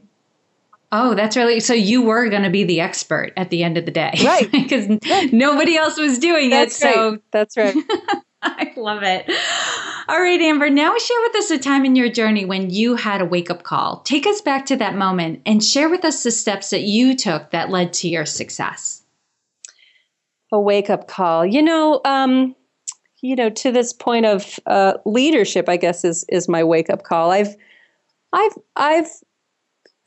Oh, 0.91 1.15
that's 1.15 1.35
really 1.35 1.59
so. 1.59 1.73
You 1.73 2.03
were 2.03 2.29
going 2.29 2.43
to 2.43 2.49
be 2.49 2.63
the 2.63 2.79
expert 2.79 3.33
at 3.35 3.49
the 3.49 3.63
end 3.63 3.77
of 3.77 3.85
the 3.85 3.91
day, 3.91 4.13
right? 4.23 4.49
Because 4.51 4.87
nobody 5.33 5.75
else 5.75 5.97
was 5.97 6.19
doing 6.19 6.49
that's 6.49 6.81
it. 6.81 6.85
Right. 6.85 6.95
So 6.95 7.17
that's 7.31 7.57
right. 7.57 7.75
I 8.41 8.71
love 8.77 9.01
it. 9.03 9.25
All 10.07 10.21
right, 10.21 10.39
Amber, 10.39 10.69
now 10.69 10.95
share 10.99 11.21
with 11.21 11.35
us 11.35 11.49
a 11.49 11.57
time 11.57 11.83
in 11.83 11.95
your 11.95 12.09
journey 12.09 12.45
when 12.45 12.69
you 12.69 12.95
had 12.95 13.21
a 13.21 13.25
wake 13.25 13.49
up 13.49 13.63
call. 13.63 14.01
Take 14.01 14.27
us 14.27 14.39
back 14.39 14.67
to 14.67 14.75
that 14.75 14.95
moment 14.95 15.41
and 15.47 15.63
share 15.63 15.89
with 15.89 16.05
us 16.05 16.21
the 16.21 16.29
steps 16.29 16.69
that 16.69 16.83
you 16.83 17.15
took 17.15 17.49
that 17.49 17.71
led 17.71 17.91
to 17.93 18.07
your 18.07 18.25
success. 18.25 19.01
A 20.51 20.59
wake 20.59 20.91
up 20.91 21.07
call. 21.07 21.43
You 21.43 21.63
know, 21.63 22.01
um, 22.05 22.55
you 23.23 23.35
know, 23.35 23.49
to 23.49 23.71
this 23.71 23.93
point 23.93 24.27
of 24.27 24.59
uh, 24.67 24.93
leadership, 25.05 25.67
I 25.67 25.77
guess 25.77 26.05
is 26.05 26.23
is 26.29 26.47
my 26.47 26.63
wake 26.63 26.91
up 26.91 27.01
call. 27.01 27.31
I've, 27.31 27.55
I've, 28.31 28.53
I've 28.75 29.09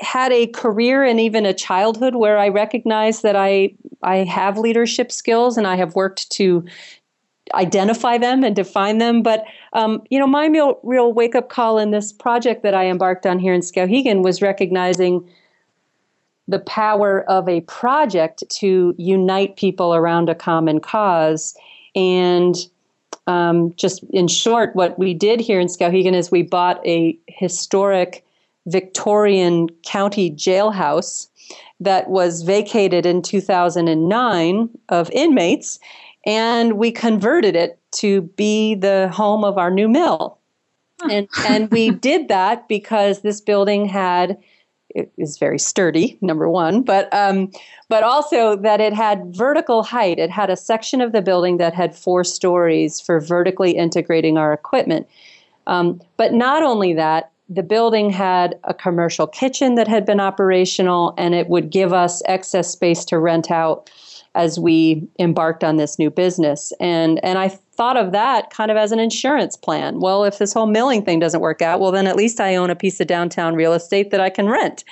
had 0.00 0.32
a 0.32 0.46
career 0.46 1.02
and 1.02 1.18
even 1.18 1.44
a 1.44 1.52
childhood 1.52 2.14
where 2.14 2.38
I 2.38 2.48
recognize 2.50 3.22
that 3.22 3.34
I 3.34 3.74
I 4.02 4.18
have 4.18 4.58
leadership 4.58 5.10
skills 5.10 5.56
and 5.56 5.66
I 5.66 5.74
have 5.74 5.96
worked 5.96 6.30
to 6.32 6.64
identify 7.54 8.18
them 8.18 8.44
and 8.44 8.54
define 8.54 8.98
them. 8.98 9.22
But 9.22 9.44
um, 9.72 10.02
you 10.10 10.18
know, 10.18 10.26
my 10.26 10.46
real, 10.46 10.78
real 10.82 11.12
wake 11.12 11.34
up 11.34 11.48
call 11.48 11.78
in 11.78 11.90
this 11.90 12.12
project 12.12 12.62
that 12.62 12.74
I 12.74 12.86
embarked 12.86 13.26
on 13.26 13.38
here 13.38 13.52
in 13.52 13.60
Skowhegan 13.60 14.22
was 14.22 14.42
recognizing 14.42 15.28
the 16.46 16.58
power 16.60 17.24
of 17.30 17.48
a 17.48 17.60
project 17.62 18.42
to 18.48 18.94
unite 18.96 19.56
people 19.56 19.94
around 19.94 20.30
a 20.30 20.34
common 20.34 20.80
cause. 20.80 21.54
And 21.94 22.56
um, 23.26 23.74
just 23.76 24.02
in 24.10 24.28
short, 24.28 24.74
what 24.74 24.98
we 24.98 25.12
did 25.12 25.40
here 25.40 25.60
in 25.60 25.68
Skowhegan 25.68 26.14
is 26.14 26.30
we 26.30 26.42
bought 26.42 26.84
a 26.86 27.18
historic 27.28 28.24
Victorian 28.66 29.68
county 29.82 30.30
jailhouse 30.30 31.28
that 31.80 32.08
was 32.08 32.42
vacated 32.42 33.06
in 33.06 33.22
2009 33.22 34.70
of 34.88 35.10
inmates 35.10 35.78
and 36.28 36.74
we 36.74 36.92
converted 36.92 37.56
it 37.56 37.80
to 37.90 38.20
be 38.20 38.74
the 38.74 39.08
home 39.08 39.44
of 39.44 39.56
our 39.56 39.70
new 39.70 39.88
mill. 39.88 40.38
And, 41.10 41.26
and 41.46 41.70
we 41.70 41.90
did 42.08 42.28
that 42.28 42.68
because 42.68 43.22
this 43.22 43.40
building 43.40 43.86
had 43.86 44.38
it 44.90 45.12
is 45.18 45.36
very 45.36 45.58
sturdy, 45.58 46.16
number 46.22 46.48
one, 46.48 46.82
but 46.82 47.12
um, 47.12 47.52
but 47.88 48.02
also 48.02 48.56
that 48.56 48.80
it 48.80 48.94
had 48.94 49.36
vertical 49.36 49.82
height. 49.82 50.18
It 50.18 50.30
had 50.30 50.48
a 50.48 50.56
section 50.56 51.02
of 51.02 51.12
the 51.12 51.20
building 51.20 51.58
that 51.58 51.74
had 51.74 51.94
four 51.94 52.24
stories 52.24 52.98
for 52.98 53.20
vertically 53.20 53.72
integrating 53.72 54.38
our 54.38 54.50
equipment. 54.52 55.06
Um, 55.66 56.00
but 56.16 56.32
not 56.32 56.62
only 56.62 56.94
that, 56.94 57.30
the 57.50 57.62
building 57.62 58.08
had 58.08 58.58
a 58.64 58.72
commercial 58.72 59.26
kitchen 59.26 59.74
that 59.74 59.88
had 59.88 60.06
been 60.06 60.20
operational, 60.20 61.14
and 61.18 61.34
it 61.34 61.48
would 61.48 61.68
give 61.68 61.92
us 61.92 62.22
excess 62.24 62.70
space 62.70 63.04
to 63.06 63.18
rent 63.18 63.50
out 63.50 63.90
as 64.34 64.58
we 64.58 65.08
embarked 65.18 65.64
on 65.64 65.76
this 65.76 65.98
new 65.98 66.10
business. 66.10 66.72
And 66.80 67.22
and 67.24 67.38
I 67.38 67.48
thought 67.48 67.96
of 67.96 68.12
that 68.12 68.50
kind 68.50 68.70
of 68.70 68.76
as 68.76 68.92
an 68.92 68.98
insurance 68.98 69.56
plan. 69.56 70.00
Well, 70.00 70.24
if 70.24 70.38
this 70.38 70.52
whole 70.52 70.66
milling 70.66 71.04
thing 71.04 71.20
doesn't 71.20 71.40
work 71.40 71.62
out, 71.62 71.80
well 71.80 71.92
then 71.92 72.06
at 72.06 72.16
least 72.16 72.40
I 72.40 72.56
own 72.56 72.70
a 72.70 72.76
piece 72.76 73.00
of 73.00 73.06
downtown 73.06 73.54
real 73.54 73.72
estate 73.72 74.10
that 74.10 74.20
I 74.20 74.30
can 74.30 74.48
rent. 74.48 74.84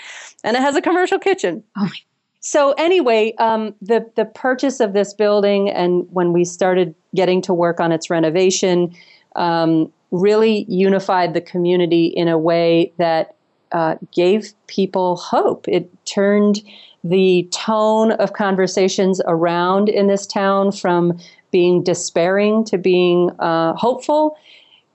And 0.45 0.57
it 0.57 0.61
has 0.61 0.77
a 0.77 0.83
commercial 0.83 1.19
kitchen. 1.19 1.63
Oh 1.77 1.89
so 2.41 2.75
anyway, 2.79 3.35
um, 3.39 3.75
the 3.83 4.09
the 4.15 4.25
purchase 4.25 4.79
of 4.79 4.93
this 4.93 5.13
building 5.13 5.69
and 5.69 6.07
when 6.11 6.33
we 6.33 6.45
started 6.45 6.95
getting 7.13 7.43
to 7.43 7.53
work 7.53 7.81
on 7.81 7.91
its 7.91 8.09
renovation 8.09 8.95
um, 9.35 9.93
really 10.13 10.65
unified 10.69 11.35
the 11.35 11.41
community 11.41 12.07
in 12.07 12.29
a 12.29 12.39
way 12.39 12.93
that 12.99 13.35
uh, 13.73 13.97
gave 14.13 14.53
people 14.69 15.17
hope. 15.17 15.67
It 15.69 15.91
turned 16.07 16.63
the 17.09 17.49
tone 17.53 18.13
of 18.13 18.33
conversations 18.33 19.21
around 19.27 19.89
in 19.89 20.07
this 20.07 20.27
town 20.27 20.73
from 20.73 21.19
being 21.51 21.83
despairing 21.83 22.65
to 22.65 22.79
being 22.79 23.31
uh, 23.39 23.75
hopeful. 23.75 24.37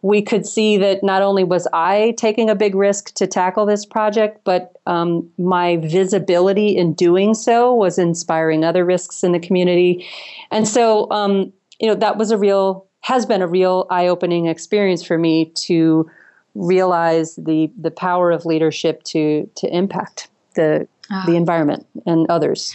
We 0.04 0.22
could 0.22 0.48
see 0.48 0.78
that 0.78 1.04
not 1.04 1.22
only 1.22 1.44
was 1.44 1.68
I 1.74 2.16
taking 2.18 2.50
a 2.50 2.56
big 2.56 2.74
risk 2.74 3.14
to 3.16 3.28
tackle 3.28 3.66
this 3.68 3.86
project, 3.86 4.42
but 4.44 4.76
um, 4.88 5.30
my 5.38 5.78
visibility 5.78 6.76
in 6.76 6.94
doing 6.94 7.36
so 7.36 7.74
was 7.74 8.00
inspiring 8.00 8.64
other 8.64 8.84
risks 8.84 9.24
in 9.24 9.32
the 9.32 9.40
community. 9.40 10.06
And 10.50 10.68
so, 10.68 11.10
um, 11.12 11.54
you 11.80 11.88
know, 11.88 11.96
that 11.96 12.18
was 12.18 12.32
a 12.32 12.38
real, 12.38 12.88
has 13.02 13.26
been 13.28 13.44
a 13.44 13.48
real 13.48 13.86
eye 13.92 14.08
opening 14.08 14.48
experience 14.48 15.04
for 15.04 15.18
me 15.20 15.52
to 15.68 16.10
realize 16.56 17.36
the, 17.36 17.72
the 17.80 17.92
power 17.92 18.32
of 18.32 18.46
leadership 18.46 19.04
to, 19.04 19.48
to 19.56 19.68
impact 19.76 20.30
the 20.56 20.88
oh. 21.12 21.24
the 21.26 21.36
environment 21.36 21.86
and 22.06 22.30
others. 22.30 22.74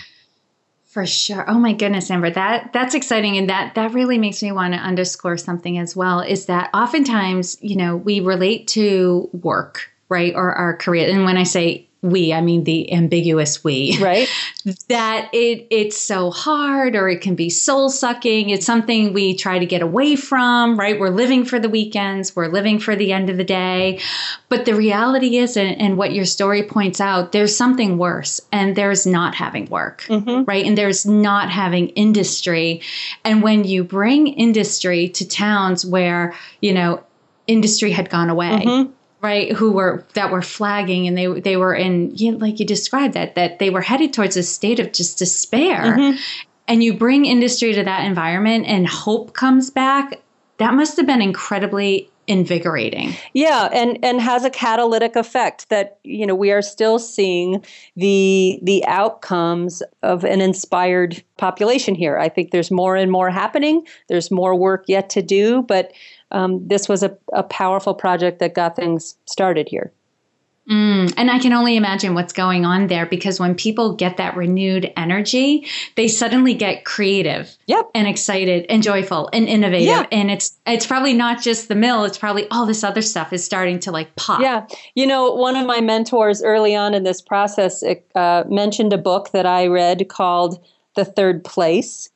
For 0.84 1.04
sure. 1.04 1.44
Oh 1.48 1.58
my 1.58 1.74
goodness, 1.74 2.10
Amber, 2.10 2.30
that 2.30 2.72
that's 2.72 2.94
exciting, 2.94 3.36
and 3.36 3.50
that 3.50 3.74
that 3.74 3.92
really 3.92 4.16
makes 4.16 4.42
me 4.42 4.50
want 4.50 4.72
to 4.72 4.80
underscore 4.80 5.36
something 5.36 5.76
as 5.76 5.94
well. 5.94 6.20
Is 6.20 6.46
that 6.46 6.70
oftentimes, 6.72 7.58
you 7.60 7.76
know, 7.76 7.96
we 7.96 8.20
relate 8.20 8.66
to 8.68 9.28
work, 9.34 9.90
right, 10.08 10.34
or 10.34 10.54
our 10.54 10.74
career, 10.74 11.10
and 11.10 11.26
when 11.26 11.36
I 11.36 11.42
say 11.42 11.85
we 12.02 12.32
i 12.32 12.40
mean 12.40 12.64
the 12.64 12.92
ambiguous 12.92 13.64
we. 13.64 13.96
Right. 14.00 14.28
That 14.88 15.30
it 15.32 15.68
it's 15.70 15.96
so 15.96 16.32
hard 16.32 16.96
or 16.96 17.08
it 17.08 17.20
can 17.20 17.36
be 17.36 17.50
soul 17.50 17.88
sucking. 17.88 18.50
It's 18.50 18.66
something 18.66 19.12
we 19.12 19.36
try 19.36 19.60
to 19.60 19.66
get 19.66 19.80
away 19.80 20.16
from 20.16 20.76
right? 20.76 20.98
We're 20.98 21.10
living 21.10 21.44
for 21.44 21.60
the 21.60 21.68
weekends. 21.68 22.34
We're 22.34 22.48
living 22.48 22.80
for 22.80 22.96
the 22.96 23.12
end 23.12 23.30
of 23.30 23.36
the 23.36 23.44
day. 23.44 24.00
But 24.48 24.64
the 24.64 24.74
reality 24.74 25.36
is 25.36 25.56
and, 25.56 25.80
and 25.80 25.96
what 25.96 26.12
your 26.12 26.24
story 26.24 26.64
points 26.64 27.00
out 27.00 27.30
there's 27.30 27.56
something 27.56 27.96
worse 27.96 28.40
and 28.50 28.74
there's 28.74 29.06
not 29.06 29.36
having 29.36 29.66
work 29.66 30.02
mm-hmm. 30.08 30.42
right? 30.44 30.66
And 30.66 30.76
there's 30.76 31.06
not 31.06 31.48
having 31.50 31.90
industry. 31.90 32.82
And 33.24 33.44
when 33.44 33.62
you 33.62 33.84
bring 33.84 34.26
industry 34.26 35.08
to 35.10 35.28
towns 35.28 35.86
where 35.86 36.34
you 36.60 36.72
know 36.72 37.04
industry 37.46 37.92
had 37.92 38.10
gone 38.10 38.30
away 38.30 38.64
mm-hmm 38.64 38.95
right 39.26 39.52
who 39.52 39.72
were 39.72 40.04
that 40.14 40.30
were 40.30 40.42
flagging 40.42 41.06
and 41.06 41.18
they 41.18 41.26
they 41.40 41.56
were 41.56 41.74
in 41.74 42.14
you 42.14 42.32
know, 42.32 42.38
like 42.38 42.60
you 42.60 42.66
described 42.66 43.14
that 43.14 43.34
that 43.34 43.58
they 43.58 43.70
were 43.70 43.82
headed 43.82 44.12
towards 44.12 44.36
a 44.36 44.42
state 44.42 44.78
of 44.78 44.92
just 44.92 45.18
despair 45.18 45.82
mm-hmm. 45.82 46.16
and 46.68 46.84
you 46.84 46.94
bring 46.94 47.24
industry 47.24 47.74
to 47.74 47.82
that 47.82 48.04
environment 48.04 48.64
and 48.66 48.86
hope 48.86 49.32
comes 49.32 49.70
back 49.70 50.20
that 50.58 50.74
must 50.74 50.96
have 50.96 51.06
been 51.06 51.20
incredibly 51.20 52.10
invigorating. 52.26 53.14
Yeah, 53.34 53.68
and 53.72 53.98
and 54.02 54.20
has 54.20 54.44
a 54.44 54.50
catalytic 54.50 55.16
effect 55.16 55.68
that 55.68 55.98
you 56.02 56.26
know 56.26 56.34
we 56.34 56.50
are 56.50 56.62
still 56.62 56.98
seeing 56.98 57.64
the 57.96 58.58
the 58.62 58.84
outcomes 58.86 59.82
of 60.02 60.24
an 60.24 60.40
inspired 60.40 61.22
population 61.36 61.94
here. 61.94 62.18
I 62.18 62.28
think 62.28 62.50
there's 62.50 62.70
more 62.70 62.96
and 62.96 63.10
more 63.10 63.30
happening. 63.30 63.86
There's 64.08 64.30
more 64.30 64.54
work 64.54 64.84
yet 64.88 65.10
to 65.10 65.22
do, 65.22 65.62
but 65.62 65.92
um, 66.30 66.66
this 66.66 66.88
was 66.88 67.02
a, 67.02 67.16
a 67.32 67.42
powerful 67.42 67.94
project 67.94 68.38
that 68.40 68.54
got 68.54 68.76
things 68.76 69.16
started 69.26 69.68
here. 69.68 69.92
Mm, 70.68 71.14
and 71.16 71.30
I 71.30 71.38
can 71.38 71.52
only 71.52 71.76
imagine 71.76 72.14
what's 72.14 72.32
going 72.32 72.64
on 72.66 72.88
there 72.88 73.06
because 73.06 73.38
when 73.38 73.54
people 73.54 73.92
get 73.92 74.16
that 74.16 74.36
renewed 74.36 74.92
energy, 74.96 75.64
they 75.94 76.08
suddenly 76.08 76.54
get 76.54 76.84
creative 76.84 77.56
yep. 77.66 77.88
and 77.94 78.08
excited 78.08 78.66
and 78.68 78.82
joyful 78.82 79.30
and 79.32 79.46
innovative. 79.46 79.86
Yeah. 79.86 80.06
And 80.10 80.28
it's 80.28 80.58
it's 80.66 80.84
probably 80.84 81.12
not 81.12 81.40
just 81.40 81.68
the 81.68 81.76
mill, 81.76 82.04
it's 82.04 82.18
probably 82.18 82.48
all 82.50 82.66
this 82.66 82.82
other 82.82 83.02
stuff 83.02 83.32
is 83.32 83.44
starting 83.44 83.78
to 83.80 83.92
like 83.92 84.16
pop. 84.16 84.40
Yeah. 84.40 84.66
You 84.96 85.06
know, 85.06 85.32
one 85.32 85.54
of 85.54 85.66
my 85.66 85.80
mentors 85.80 86.42
early 86.42 86.74
on 86.74 86.94
in 86.94 87.04
this 87.04 87.22
process 87.22 87.84
uh, 88.16 88.42
mentioned 88.48 88.92
a 88.92 88.98
book 88.98 89.30
that 89.30 89.46
I 89.46 89.68
read 89.68 90.08
called 90.08 90.58
The 90.96 91.04
Third 91.04 91.44
Place. 91.44 92.10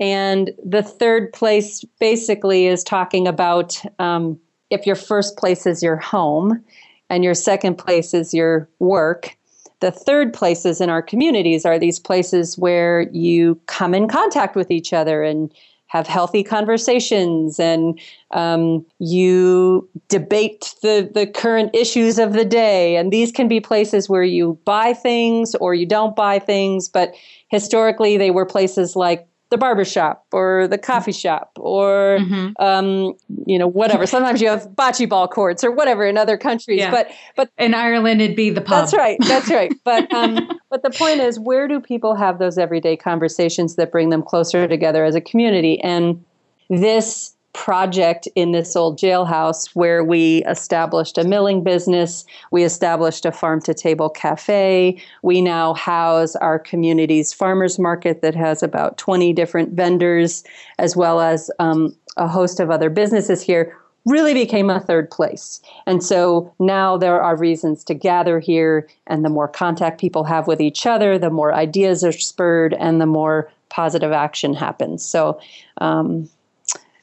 And 0.00 0.50
the 0.64 0.82
third 0.82 1.32
place 1.32 1.84
basically 2.00 2.66
is 2.66 2.82
talking 2.82 3.28
about 3.28 3.80
um, 3.98 4.40
if 4.70 4.86
your 4.86 4.96
first 4.96 5.36
place 5.36 5.66
is 5.66 5.82
your 5.82 5.96
home 5.96 6.64
and 7.10 7.22
your 7.22 7.34
second 7.34 7.76
place 7.76 8.14
is 8.14 8.32
your 8.32 8.68
work. 8.78 9.36
The 9.80 9.90
third 9.90 10.32
places 10.32 10.80
in 10.80 10.88
our 10.88 11.02
communities 11.02 11.66
are 11.66 11.78
these 11.78 11.98
places 11.98 12.56
where 12.56 13.02
you 13.12 13.60
come 13.66 13.94
in 13.94 14.08
contact 14.08 14.56
with 14.56 14.70
each 14.70 14.92
other 14.92 15.22
and 15.22 15.52
have 15.90 16.06
healthy 16.06 16.44
conversations 16.44 17.58
and 17.58 17.98
um, 18.30 18.86
you 19.00 19.88
debate 20.08 20.72
the, 20.82 21.10
the 21.12 21.26
current 21.26 21.74
issues 21.74 22.16
of 22.18 22.32
the 22.32 22.44
day. 22.44 22.94
And 22.94 23.12
these 23.12 23.32
can 23.32 23.48
be 23.48 23.58
places 23.58 24.08
where 24.08 24.22
you 24.22 24.56
buy 24.64 24.92
things 24.92 25.56
or 25.56 25.74
you 25.74 25.86
don't 25.86 26.14
buy 26.14 26.38
things, 26.38 26.88
but 26.88 27.12
historically 27.48 28.16
they 28.16 28.30
were 28.30 28.46
places 28.46 28.94
like 28.94 29.26
the 29.50 29.58
barbershop 29.58 30.24
or 30.32 30.68
the 30.68 30.78
coffee 30.78 31.12
shop 31.12 31.52
or 31.56 32.18
mm-hmm. 32.20 32.50
um, 32.60 33.14
you 33.46 33.58
know 33.58 33.66
whatever. 33.66 34.06
Sometimes 34.06 34.40
you 34.40 34.48
have 34.48 34.68
bocce 34.74 35.08
ball 35.08 35.28
courts 35.28 35.62
or 35.64 35.70
whatever 35.70 36.06
in 36.06 36.16
other 36.16 36.36
countries 36.36 36.78
yeah. 36.78 36.90
but 36.90 37.10
but 37.36 37.50
in 37.58 37.74
ireland 37.74 38.22
it'd 38.22 38.36
be 38.36 38.50
the 38.50 38.60
pub. 38.60 38.82
That's 38.82 38.94
right. 38.94 39.18
That's 39.20 39.50
right. 39.50 39.72
But 39.84 40.12
um, 40.14 40.48
but 40.70 40.82
the 40.82 40.90
point 40.90 41.20
is 41.20 41.38
where 41.38 41.68
do 41.68 41.80
people 41.80 42.14
have 42.14 42.38
those 42.38 42.58
everyday 42.58 42.96
conversations 42.96 43.76
that 43.76 43.90
bring 43.90 44.10
them 44.10 44.22
closer 44.22 44.66
together 44.68 45.04
as 45.04 45.14
a 45.14 45.20
community? 45.20 45.80
And 45.80 46.24
this 46.68 47.34
project 47.52 48.28
in 48.36 48.52
this 48.52 48.76
old 48.76 48.98
jailhouse 48.98 49.68
where 49.74 50.04
we 50.04 50.44
established 50.44 51.18
a 51.18 51.24
milling 51.24 51.64
business, 51.64 52.24
we 52.50 52.62
established 52.62 53.26
a 53.26 53.32
farm 53.32 53.60
to 53.62 53.74
table 53.74 54.08
cafe. 54.08 55.00
We 55.22 55.40
now 55.40 55.74
house 55.74 56.36
our 56.36 56.58
community's 56.58 57.32
farmers 57.32 57.78
market 57.78 58.22
that 58.22 58.34
has 58.34 58.62
about 58.62 58.98
20 58.98 59.32
different 59.32 59.72
vendors, 59.72 60.44
as 60.78 60.96
well 60.96 61.20
as 61.20 61.50
um, 61.58 61.96
a 62.16 62.28
host 62.28 62.60
of 62.60 62.70
other 62.70 62.90
businesses 62.90 63.42
here. 63.42 63.76
Really 64.06 64.32
became 64.32 64.70
a 64.70 64.80
third 64.80 65.10
place. 65.10 65.60
And 65.86 66.02
so 66.02 66.54
now 66.58 66.96
there 66.96 67.20
are 67.20 67.36
reasons 67.36 67.84
to 67.84 67.94
gather 67.94 68.40
here, 68.40 68.88
and 69.06 69.24
the 69.24 69.28
more 69.28 69.48
contact 69.48 70.00
people 70.00 70.24
have 70.24 70.46
with 70.46 70.60
each 70.60 70.86
other, 70.86 71.18
the 71.18 71.30
more 71.30 71.52
ideas 71.52 72.02
are 72.02 72.12
spurred, 72.12 72.74
and 72.74 73.00
the 73.00 73.06
more 73.06 73.50
positive 73.68 74.12
action 74.12 74.54
happens. 74.54 75.04
So, 75.04 75.38
um, 75.78 76.28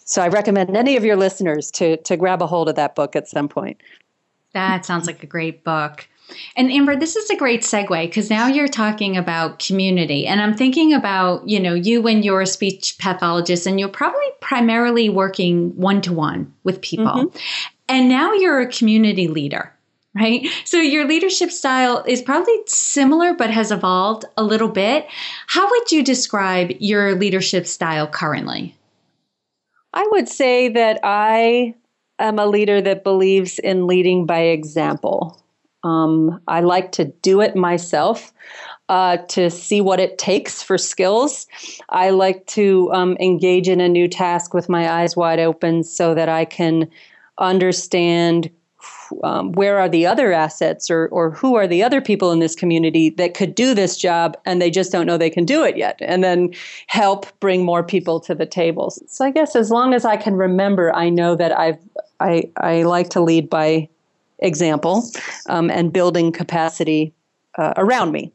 so 0.08 0.22
I 0.22 0.30
recommend 0.30 0.76
any 0.76 0.96
of 0.96 1.06
your 1.06 1.18
listeners 1.18 1.70
to 1.72 1.98
to 1.98 2.18
grab 2.18 2.42
a 2.42 2.48
hold 2.48 2.70
of 2.70 2.76
that 2.76 2.96
book 2.96 3.16
at 3.16 3.28
some 3.28 3.48
point. 3.48 3.80
That 4.54 4.86
sounds 4.86 5.06
like 5.06 5.22
a 5.22 5.28
great 5.28 5.64
book. 5.64 6.08
And 6.56 6.72
Amber, 6.72 6.96
this 6.96 7.16
is 7.16 7.30
a 7.30 7.36
great 7.36 7.62
segue 7.62 8.04
because 8.04 8.30
now 8.30 8.48
you're 8.48 8.68
talking 8.68 9.16
about 9.16 9.60
community. 9.60 10.26
And 10.26 10.42
I'm 10.42 10.56
thinking 10.56 10.94
about, 10.94 11.48
you 11.48 11.60
know, 11.60 11.74
you 11.74 12.02
when 12.02 12.24
you're 12.24 12.42
a 12.42 12.48
speech 12.48 12.98
pathologist 13.00 13.68
and 13.68 13.80
you're 13.80 13.90
probably 13.90 14.26
primarily 14.42 15.10
working 15.10 15.76
one 15.76 16.02
to 16.02 16.14
one 16.14 16.54
with 16.64 16.82
people. 16.82 17.06
Mm-hmm. 17.06 17.38
And 17.90 18.10
now 18.10 18.34
you're 18.34 18.60
a 18.60 18.68
community 18.68 19.28
leader, 19.28 19.74
right? 20.16 20.48
So 20.66 20.78
your 20.78 21.08
leadership 21.08 21.52
style 21.52 22.04
is 22.06 22.22
probably 22.22 22.58
similar 22.66 23.34
but 23.34 23.50
has 23.50 23.72
evolved 23.72 24.26
a 24.36 24.44
little 24.44 24.70
bit. 24.70 25.08
How 25.48 25.70
would 25.70 25.92
you 25.92 26.04
describe 26.04 26.72
your 26.80 27.16
leadership 27.16 27.68
style 27.68 28.08
currently? 28.08 28.77
I 29.98 30.08
would 30.12 30.30
say 30.30 30.70
that 30.70 31.00
I 31.02 31.74
am 32.20 32.38
a 32.38 32.46
leader 32.46 32.82
that 32.84 33.04
believes 33.04 33.58
in 33.58 33.88
leading 33.88 34.28
by 34.28 34.42
example. 34.42 35.42
Um, 35.84 36.40
I 36.48 36.60
like 36.60 36.92
to 36.94 37.06
do 37.06 37.42
it 37.42 37.56
myself. 37.56 38.32
Uh, 38.90 39.18
to 39.28 39.50
see 39.50 39.82
what 39.82 40.00
it 40.00 40.18
takes 40.18 40.64
for 40.64 40.78
skills. 40.78 41.46
I 41.90 42.12
like 42.12 42.46
to 42.48 42.90
um, 42.94 43.18
engage 43.20 43.68
in 43.68 43.82
a 43.82 43.90
new 43.90 44.08
task 44.08 44.54
with 44.54 44.70
my 44.70 44.90
eyes 44.90 45.14
wide 45.14 45.40
open 45.40 45.84
so 45.84 46.14
that 46.16 46.30
I 46.30 46.46
can 46.46 46.90
understand 47.38 48.50
um, 49.24 49.52
where 49.54 49.80
are 49.80 49.90
the 49.90 50.06
other 50.06 50.32
assets 50.32 50.90
or, 50.90 51.08
or 51.08 51.32
who 51.32 51.56
are 51.56 51.68
the 51.68 51.84
other 51.84 52.02
people 52.02 52.32
in 52.32 52.40
this 52.40 52.56
community 52.56 53.10
that 53.12 53.34
could 53.34 53.56
do 53.56 53.74
this 53.74 53.98
job 53.98 54.38
and 54.46 54.62
they 54.62 54.70
just 54.70 54.92
don't 54.92 55.06
know 55.06 55.18
they 55.18 55.30
can 55.30 55.46
do 55.46 55.64
it 55.64 55.78
yet 55.78 55.98
and 56.02 56.24
then 56.24 56.54
help 56.88 57.28
bring 57.40 57.64
more 57.64 57.84
people 57.84 58.20
to 58.20 58.36
the 58.36 58.46
table. 58.46 58.92
So 59.08 59.26
i 59.26 59.32
guess 59.32 59.56
as 59.56 59.72
long 59.72 59.94
as 59.94 60.06
i 60.06 60.18
can 60.18 60.36
remember 60.36 60.94
i 60.96 61.10
know 61.10 61.36
that 61.36 61.58
i've 61.58 61.80
i, 62.20 62.50
I 62.58 62.84
like 62.84 63.10
to 63.10 63.22
lead 63.22 63.50
by 63.50 63.90
example 64.40 65.04
um, 65.50 65.70
and 65.70 65.92
building 65.92 66.32
capacity 66.32 67.14
uh, 67.58 67.74
around 67.78 68.12
me. 68.12 68.32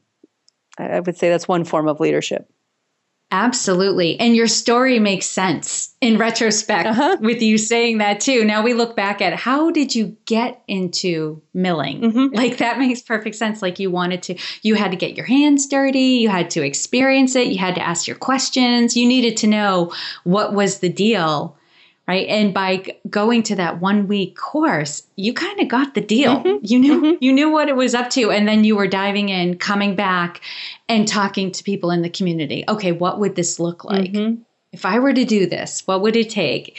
I 0.79 1.01
would 1.01 1.17
say 1.17 1.29
that's 1.29 1.47
one 1.47 1.65
form 1.65 1.89
of 1.89 2.01
leadership. 2.01 2.49
Absolutely. 3.31 4.19
And 4.19 4.37
your 4.37 4.47
story 4.47 4.99
makes 4.99 5.27
sense 5.27 5.82
in 6.03 6.19
retrospect 6.19 6.89
uh-huh. 6.89 7.17
with 7.21 7.41
you 7.41 7.57
saying 7.57 7.99
that 7.99 8.21
too. 8.21 8.45
Now 8.45 8.63
we 8.63 8.75
look 8.75 8.97
back 8.97 9.23
at 9.23 9.35
how 9.35 9.71
did 9.71 9.95
you 9.95 10.17
get 10.27 10.61
into 10.67 11.41
milling? 11.55 12.01
Mm-hmm. 12.01 12.35
Like 12.35 12.57
that 12.59 12.81
makes 12.81 13.01
perfect 13.01 13.37
sense. 13.37 13.63
Like 13.63 13.79
you 13.79 13.89
wanted 13.89 14.21
to, 14.25 14.37
you 14.63 14.75
had 14.75 14.91
to 14.91 14.97
get 14.97 15.17
your 15.17 15.27
hands 15.27 15.69
dirty, 15.69 16.01
you 16.01 16.29
had 16.29 16.51
to 16.51 16.63
experience 16.63 17.37
it, 17.37 17.47
you 17.47 17.59
had 17.59 17.77
to 17.77 17.87
ask 17.87 18.09
your 18.09 18.17
questions, 18.17 18.97
you 18.97 19.07
needed 19.07 19.37
to 19.39 19.47
know 19.47 19.95
what 20.25 20.53
was 20.53 20.81
the 20.81 20.89
deal 20.89 21.57
right 22.09 22.27
and 22.27 22.53
by 22.53 22.85
going 23.09 23.45
to 23.45 23.55
that 23.55 23.81
one 23.81 24.09
week 24.09 24.37
course 24.37 25.05
you 25.15 25.33
kind 25.33 25.61
of 25.61 25.69
got 25.69 25.95
the 25.95 26.01
deal 26.01 26.43
mm-hmm. 26.43 26.59
you 26.61 26.77
knew 26.77 27.01
mm-hmm. 27.01 27.17
you 27.21 27.33
knew 27.33 27.49
what 27.49 27.69
it 27.69 27.77
was 27.77 27.95
up 27.95 28.11
to 28.11 28.33
and 28.33 28.49
then 28.49 28.65
you 28.65 28.75
were 28.75 28.89
diving 28.89 29.29
in 29.29 29.57
coming 29.57 29.95
back 29.95 30.41
and 30.89 31.07
talking 31.07 31.53
to 31.53 31.63
people 31.63 31.93
in 31.93 32.03
the 32.03 32.11
community 32.11 32.65
okay 32.69 32.91
what 32.91 33.21
would 33.21 33.37
this 33.37 33.61
look 33.61 33.85
like 33.85 34.11
mm-hmm. 34.11 34.43
If 34.73 34.85
i 34.85 34.99
were 34.99 35.13
to 35.13 35.25
do 35.25 35.47
this 35.47 35.87
what 35.87 36.03
would 36.03 36.17
it 36.17 36.31
take? 36.31 36.77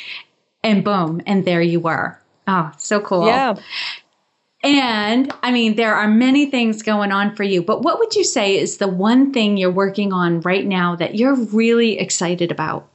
And 0.65 0.83
boom 0.83 1.21
and 1.25 1.45
there 1.45 1.61
you 1.61 1.79
were. 1.79 2.19
Oh 2.47 2.71
so 2.77 2.99
cool. 3.01 3.27
Yeah. 3.27 3.55
And 4.63 5.29
I 5.43 5.51
mean, 5.51 5.75
there 5.75 5.93
are 5.93 6.07
many 6.07 6.45
things 6.45 6.81
going 6.81 7.11
on 7.11 7.35
for 7.35 7.43
you, 7.43 7.61
but 7.61 7.81
what 7.81 7.99
would 7.99 8.15
you 8.15 8.23
say 8.23 8.57
is 8.57 8.77
the 8.77 8.87
one 8.87 9.33
thing 9.33 9.57
you're 9.57 9.69
working 9.69 10.13
on 10.13 10.39
right 10.39 10.65
now 10.65 10.95
that 10.95 11.15
you're 11.15 11.35
really 11.35 11.99
excited 11.99 12.49
about? 12.49 12.89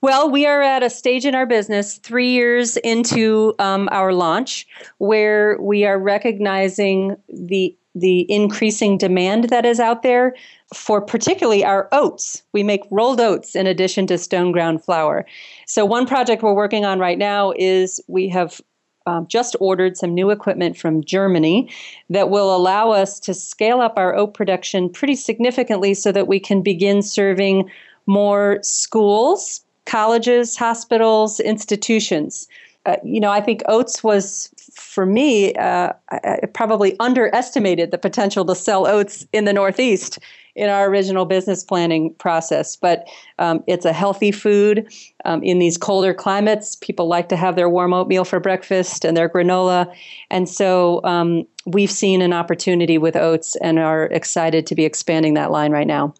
Well, 0.00 0.30
we 0.30 0.46
are 0.46 0.62
at 0.62 0.84
a 0.84 0.90
stage 0.90 1.26
in 1.26 1.34
our 1.34 1.46
business, 1.46 1.98
three 1.98 2.30
years 2.30 2.76
into 2.76 3.56
um, 3.58 3.88
our 3.90 4.12
launch, 4.12 4.68
where 4.98 5.60
we 5.60 5.84
are 5.84 5.98
recognizing 5.98 7.16
the 7.28 7.76
the 7.94 8.30
increasing 8.30 8.98
demand 8.98 9.44
that 9.44 9.64
is 9.64 9.80
out 9.80 10.02
there 10.02 10.34
for 10.74 11.00
particularly 11.00 11.64
our 11.64 11.88
oats. 11.92 12.42
We 12.52 12.62
make 12.62 12.82
rolled 12.90 13.20
oats 13.20 13.56
in 13.56 13.66
addition 13.66 14.06
to 14.08 14.18
stone 14.18 14.52
ground 14.52 14.84
flour. 14.84 15.26
So 15.66 15.84
one 15.84 16.06
project 16.06 16.42
we're 16.42 16.54
working 16.54 16.84
on 16.84 16.98
right 16.98 17.18
now 17.18 17.52
is 17.56 18.00
we 18.06 18.28
have 18.28 18.60
um, 19.06 19.26
just 19.26 19.56
ordered 19.58 19.96
some 19.96 20.12
new 20.12 20.30
equipment 20.30 20.76
from 20.76 21.02
Germany 21.02 21.70
that 22.10 22.28
will 22.28 22.54
allow 22.54 22.90
us 22.90 23.18
to 23.20 23.32
scale 23.32 23.80
up 23.80 23.94
our 23.96 24.14
oat 24.14 24.34
production 24.34 24.90
pretty 24.90 25.16
significantly 25.16 25.94
so 25.94 26.12
that 26.12 26.28
we 26.28 26.38
can 26.38 26.62
begin 26.62 27.00
serving 27.00 27.70
more 28.06 28.58
schools 28.62 29.64
colleges, 29.88 30.54
hospitals, 30.54 31.40
institutions. 31.40 32.46
Uh, 32.84 32.96
you 33.02 33.20
know, 33.20 33.30
I 33.30 33.40
think 33.40 33.62
oats 33.66 34.04
was 34.04 34.50
for 34.78 35.04
me 35.04 35.54
uh, 35.54 35.92
I 36.10 36.46
probably 36.54 36.98
underestimated 37.00 37.90
the 37.90 37.98
potential 37.98 38.44
to 38.46 38.54
sell 38.54 38.86
oats 38.86 39.26
in 39.32 39.44
the 39.44 39.52
Northeast 39.52 40.18
in 40.54 40.68
our 40.68 40.88
original 40.88 41.24
business 41.24 41.62
planning 41.62 42.12
process. 42.14 42.74
But 42.74 43.06
um, 43.38 43.62
it's 43.66 43.84
a 43.84 43.92
healthy 43.92 44.32
food 44.32 44.92
um, 45.24 45.42
in 45.42 45.60
these 45.60 45.78
colder 45.78 46.12
climates. 46.12 46.74
People 46.74 47.06
like 47.06 47.28
to 47.28 47.36
have 47.36 47.54
their 47.54 47.68
warm 47.68 47.94
oatmeal 47.94 48.24
for 48.24 48.40
breakfast 48.40 49.04
and 49.04 49.16
their 49.16 49.28
granola, 49.28 49.92
and 50.30 50.48
so 50.48 51.00
um, 51.04 51.46
we've 51.66 51.90
seen 51.90 52.22
an 52.22 52.32
opportunity 52.32 52.98
with 52.98 53.14
oats 53.14 53.56
and 53.56 53.78
are 53.78 54.04
excited 54.06 54.66
to 54.66 54.74
be 54.74 54.84
expanding 54.84 55.34
that 55.34 55.50
line 55.50 55.70
right 55.70 55.86
now. 55.86 56.12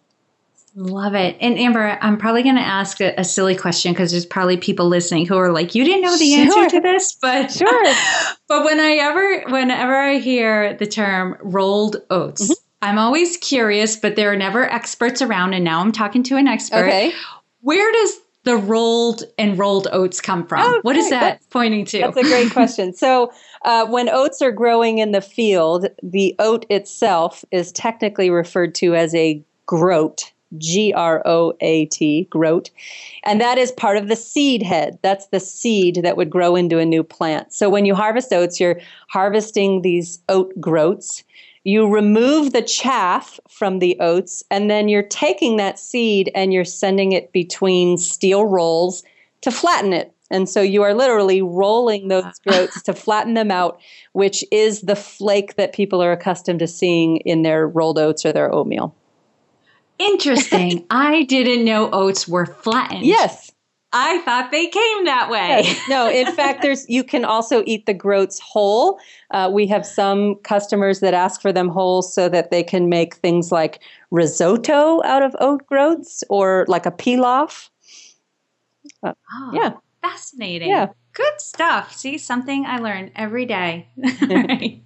Love 0.75 1.15
it. 1.15 1.35
And 1.41 1.57
Amber, 1.57 1.97
I'm 2.01 2.17
probably 2.17 2.43
going 2.43 2.55
to 2.55 2.61
ask 2.61 3.01
a, 3.01 3.13
a, 3.17 3.23
silly 3.23 3.55
question 3.55 3.91
because 3.91 4.11
there's 4.11 4.25
probably 4.25 4.57
people 4.57 4.87
listening 4.87 5.25
who 5.25 5.35
are 5.35 5.51
like, 5.51 5.73
"You 5.73 5.83
didn't 5.83 6.03
know 6.03 6.17
the 6.17 6.31
sure. 6.31 6.39
answer 6.41 6.77
to 6.77 6.81
this," 6.81 7.17
but 7.21 7.51
sure. 7.51 7.93
but 8.47 8.63
when 8.63 8.79
I 8.79 8.91
ever, 8.91 9.43
whenever 9.49 9.95
I 9.95 10.19
hear 10.19 10.75
the 10.75 10.85
term 10.85 11.37
rolled 11.41 11.97
oats, 12.09 12.43
mm-hmm. 12.43 12.53
I'm 12.81 12.97
always 12.99 13.37
curious. 13.37 13.95
But 13.95 14.15
there 14.15 14.31
are 14.31 14.35
never 14.35 14.71
experts 14.71 15.21
around, 15.21 15.53
and 15.53 15.65
now 15.65 15.81
I'm 15.81 15.91
talking 15.91 16.23
to 16.23 16.35
an 16.37 16.47
expert. 16.47 16.85
Okay. 16.85 17.13
Where 17.61 17.91
does 17.91 18.19
the 18.43 18.57
rolled 18.57 19.23
and 19.37 19.57
rolled 19.57 19.87
oats 19.91 20.21
come 20.21 20.45
from? 20.45 20.61
Oh, 20.63 20.79
what 20.83 20.95
is 20.95 21.09
that 21.09 21.21
that's, 21.21 21.47
pointing 21.47 21.85
to? 21.85 21.99
That's 21.99 22.17
a 22.17 22.23
great 22.23 22.51
question. 22.51 22.93
So, 22.93 23.31
uh, 23.65 23.87
when 23.87 24.07
oats 24.07 24.41
are 24.41 24.51
growing 24.51 24.99
in 24.99 25.11
the 25.11 25.21
field, 25.21 25.87
the 26.03 26.35
oat 26.39 26.65
itself 26.69 27.43
is 27.51 27.71
technically 27.71 28.29
referred 28.29 28.75
to 28.75 28.95
as 28.95 29.15
a 29.15 29.43
groat. 29.65 30.31
G 30.57 30.93
R 30.93 31.21
O 31.25 31.53
A 31.61 31.85
T, 31.85 32.27
groat. 32.29 32.69
And 33.23 33.39
that 33.39 33.57
is 33.57 33.71
part 33.71 33.97
of 33.97 34.07
the 34.07 34.15
seed 34.15 34.63
head. 34.63 34.97
That's 35.01 35.27
the 35.27 35.39
seed 35.39 36.01
that 36.03 36.17
would 36.17 36.29
grow 36.29 36.55
into 36.55 36.79
a 36.79 36.85
new 36.85 37.03
plant. 37.03 37.53
So 37.53 37.69
when 37.69 37.85
you 37.85 37.95
harvest 37.95 38.33
oats, 38.33 38.59
you're 38.59 38.79
harvesting 39.09 39.81
these 39.81 40.19
oat 40.29 40.53
groats. 40.59 41.23
You 41.65 41.87
remove 41.87 42.53
the 42.53 42.61
chaff 42.61 43.39
from 43.49 43.79
the 43.79 43.97
oats, 43.99 44.43
and 44.49 44.71
then 44.71 44.87
you're 44.87 45.03
taking 45.03 45.57
that 45.57 45.77
seed 45.77 46.31
and 46.33 46.53
you're 46.53 46.65
sending 46.65 47.11
it 47.11 47.31
between 47.31 47.97
steel 47.97 48.45
rolls 48.45 49.03
to 49.41 49.51
flatten 49.51 49.93
it. 49.93 50.13
And 50.31 50.47
so 50.47 50.61
you 50.61 50.83
are 50.83 50.93
literally 50.93 51.41
rolling 51.41 52.07
those 52.07 52.39
groats 52.47 52.81
to 52.83 52.93
flatten 52.93 53.33
them 53.33 53.51
out, 53.51 53.79
which 54.13 54.43
is 54.51 54.81
the 54.81 54.95
flake 54.95 55.55
that 55.55 55.73
people 55.73 56.03
are 56.03 56.11
accustomed 56.11 56.59
to 56.59 56.67
seeing 56.67 57.17
in 57.17 57.41
their 57.41 57.67
rolled 57.67 57.97
oats 57.97 58.25
or 58.25 58.31
their 58.31 58.53
oatmeal. 58.53 58.95
Interesting. 59.99 60.85
I 60.89 61.23
didn't 61.23 61.65
know 61.65 61.89
oats 61.91 62.27
were 62.27 62.45
flattened. 62.45 63.05
Yes. 63.05 63.51
I 63.91 64.19
thought 64.19 64.51
they 64.51 64.67
came 64.67 65.05
that 65.05 65.29
way. 65.31 65.61
Yes. 65.63 65.89
No, 65.89 66.09
in 66.09 66.31
fact, 66.35 66.61
there's 66.61 66.87
you 66.89 67.03
can 67.03 67.25
also 67.25 67.63
eat 67.65 67.85
the 67.85 67.93
groats 67.93 68.39
whole. 68.39 68.99
Uh, 69.31 69.49
we 69.51 69.65
have 69.67 69.85
some 69.85 70.35
customers 70.43 70.99
that 70.99 71.13
ask 71.13 71.41
for 71.41 71.51
them 71.51 71.69
whole 71.69 72.01
so 72.01 72.29
that 72.29 72.51
they 72.51 72.63
can 72.63 72.87
make 72.87 73.15
things 73.15 73.51
like 73.51 73.81
risotto 74.11 75.03
out 75.03 75.23
of 75.23 75.35
oat 75.39 75.65
groats 75.65 76.23
or 76.29 76.65
like 76.67 76.85
a 76.85 76.91
pilaf. 76.91 77.69
Uh, 79.01 79.13
oh, 79.33 79.51
yeah, 79.53 79.73
fascinating. 80.03 80.69
Yeah, 80.69 80.89
good 81.13 81.41
stuff. 81.41 81.95
See, 81.95 82.19
something 82.19 82.67
I 82.67 82.77
learn 82.77 83.11
every 83.15 83.47
day. 83.47 83.87
All 84.21 84.27
right, 84.27 84.81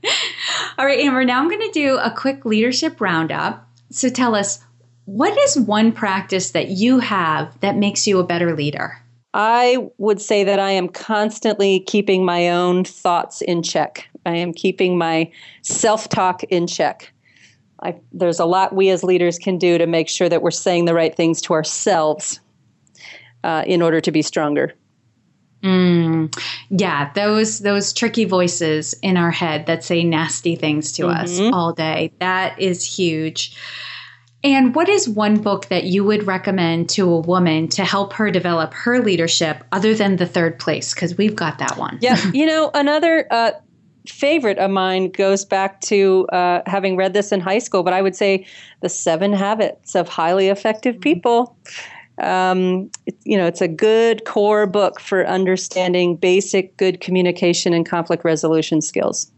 all 0.78 0.86
right, 0.86 1.00
Amber. 1.00 1.26
Now 1.26 1.40
I'm 1.40 1.50
going 1.50 1.62
to 1.62 1.72
do 1.72 1.98
a 1.98 2.10
quick 2.10 2.46
leadership 2.46 3.02
roundup. 3.02 3.68
So 3.92 4.10
tell 4.10 4.34
us 4.34 4.60
what 5.06 5.38
is 5.38 5.58
one 5.58 5.92
practice 5.92 6.52
that 6.52 6.70
you 6.70 7.00
have 7.00 7.60
that 7.60 7.76
makes 7.76 8.08
you 8.08 8.20
a 8.20 8.24
better 8.24 8.56
leader? 8.56 9.00
I 9.34 9.90
would 9.98 10.22
say 10.22 10.44
that 10.44 10.60
I 10.60 10.72
am 10.72 10.88
constantly 10.88 11.80
keeping 11.82 12.24
my 12.24 12.50
own 12.50 12.84
thoughts 12.84 13.42
in 13.42 13.64
check. 13.64 14.08
I 14.26 14.36
am 14.38 14.54
keeping 14.54 14.98
my 14.98 15.32
self 15.64 16.08
talk 16.08 16.44
in 16.46 16.68
check. 16.68 17.12
I, 17.82 17.96
there's 18.14 18.40
a 18.40 18.46
lot 18.46 18.76
we 18.76 18.90
as 18.90 19.04
leaders 19.04 19.38
can 19.38 19.58
do 19.58 19.78
to 19.78 19.88
make 19.88 20.08
sure 20.08 20.30
that 20.30 20.42
we're 20.42 20.52
saying 20.52 20.86
the 20.86 20.94
right 20.94 21.14
things 21.14 21.42
to 21.42 21.54
ourselves 21.54 22.40
uh, 23.44 23.64
in 23.68 23.82
order 23.82 24.00
to 24.00 24.12
be 24.12 24.22
stronger. 24.22 24.74
Mm, 25.64 26.38
yeah, 26.70 27.12
those 27.14 27.60
those 27.60 27.94
tricky 27.94 28.26
voices 28.26 28.94
in 29.02 29.16
our 29.16 29.32
head 29.32 29.66
that 29.66 29.84
say 29.84 30.04
nasty 30.04 30.56
things 30.56 30.92
to 30.94 31.04
mm-hmm. 31.04 31.24
us 31.24 31.40
all 31.54 31.74
day. 31.74 32.12
That 32.20 32.60
is 32.60 32.84
huge. 32.86 33.56
And 34.44 34.76
what 34.76 34.90
is 34.90 35.08
one 35.08 35.42
book 35.42 35.68
that 35.68 35.86
you 35.86 36.04
would 36.04 36.28
recommend 36.28 36.90
to 36.90 37.10
a 37.10 37.20
woman 37.20 37.70
to 37.70 37.86
help 37.86 38.12
her 38.14 38.30
develop 38.30 38.74
her 38.74 39.00
leadership 39.00 39.64
other 39.72 39.94
than 39.94 40.18
The 40.18 40.26
Third 40.26 40.60
Place? 40.60 40.94
Because 40.94 41.18
we've 41.18 41.36
got 41.36 41.60
that 41.60 41.78
one. 41.78 41.98
Yeah. 42.02 42.20
you 42.34 42.46
know, 42.46 42.70
another 42.74 43.26
uh, 43.32 43.52
favorite 44.08 44.58
of 44.58 44.70
mine 44.70 45.12
goes 45.12 45.46
back 45.46 45.80
to 45.82 46.28
uh, 46.28 46.62
having 46.66 46.98
read 46.98 47.14
this 47.14 47.32
in 47.32 47.40
high 47.40 47.60
school, 47.60 47.84
but 47.84 47.94
I 47.94 48.02
would 48.02 48.18
say 48.18 48.46
The 48.82 48.90
Seven 48.90 49.32
Habits 49.32 49.96
of 49.96 50.10
Highly 50.10 50.50
Effective 50.50 50.96
mm-hmm. 50.96 51.02
People. 51.02 51.58
Um, 52.22 52.92
it, 53.06 53.16
you 53.24 53.38
know, 53.38 53.48
it's 53.48 53.62
a 53.62 53.68
good 53.68 54.26
core 54.26 54.68
book 54.68 55.00
for 55.00 55.26
understanding 55.26 56.16
basic 56.16 56.76
good 56.78 57.00
communication 57.00 57.74
and 57.74 57.86
conflict 57.86 58.24
resolution 58.24 58.82
skills. 58.82 59.32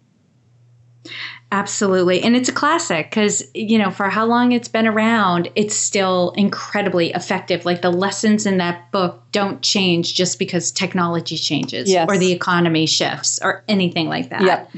Absolutely. 1.51 2.21
And 2.21 2.35
it's 2.35 2.49
a 2.49 2.53
classic 2.53 3.09
because, 3.09 3.43
you 3.53 3.77
know, 3.77 3.91
for 3.91 4.09
how 4.09 4.25
long 4.25 4.51
it's 4.51 4.67
been 4.67 4.87
around, 4.87 5.49
it's 5.55 5.75
still 5.75 6.31
incredibly 6.35 7.11
effective. 7.11 7.65
Like 7.65 7.81
the 7.81 7.91
lessons 7.91 8.45
in 8.45 8.57
that 8.57 8.91
book 8.91 9.23
don't 9.31 9.61
change 9.61 10.15
just 10.15 10.39
because 10.39 10.71
technology 10.71 11.37
changes 11.37 11.89
yes. 11.89 12.07
or 12.09 12.17
the 12.17 12.31
economy 12.31 12.87
shifts 12.87 13.39
or 13.41 13.63
anything 13.67 14.09
like 14.09 14.31
that. 14.31 14.41
Yep. 14.41 14.71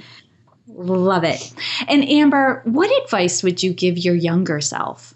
Love 0.67 1.23
it. 1.23 1.53
And 1.87 2.07
Amber, 2.07 2.61
what 2.65 2.91
advice 3.03 3.41
would 3.41 3.63
you 3.63 3.73
give 3.73 3.97
your 3.97 4.15
younger 4.15 4.61
self? 4.61 5.15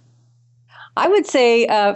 I 0.97 1.07
would 1.07 1.27
say 1.27 1.67
uh, 1.67 1.95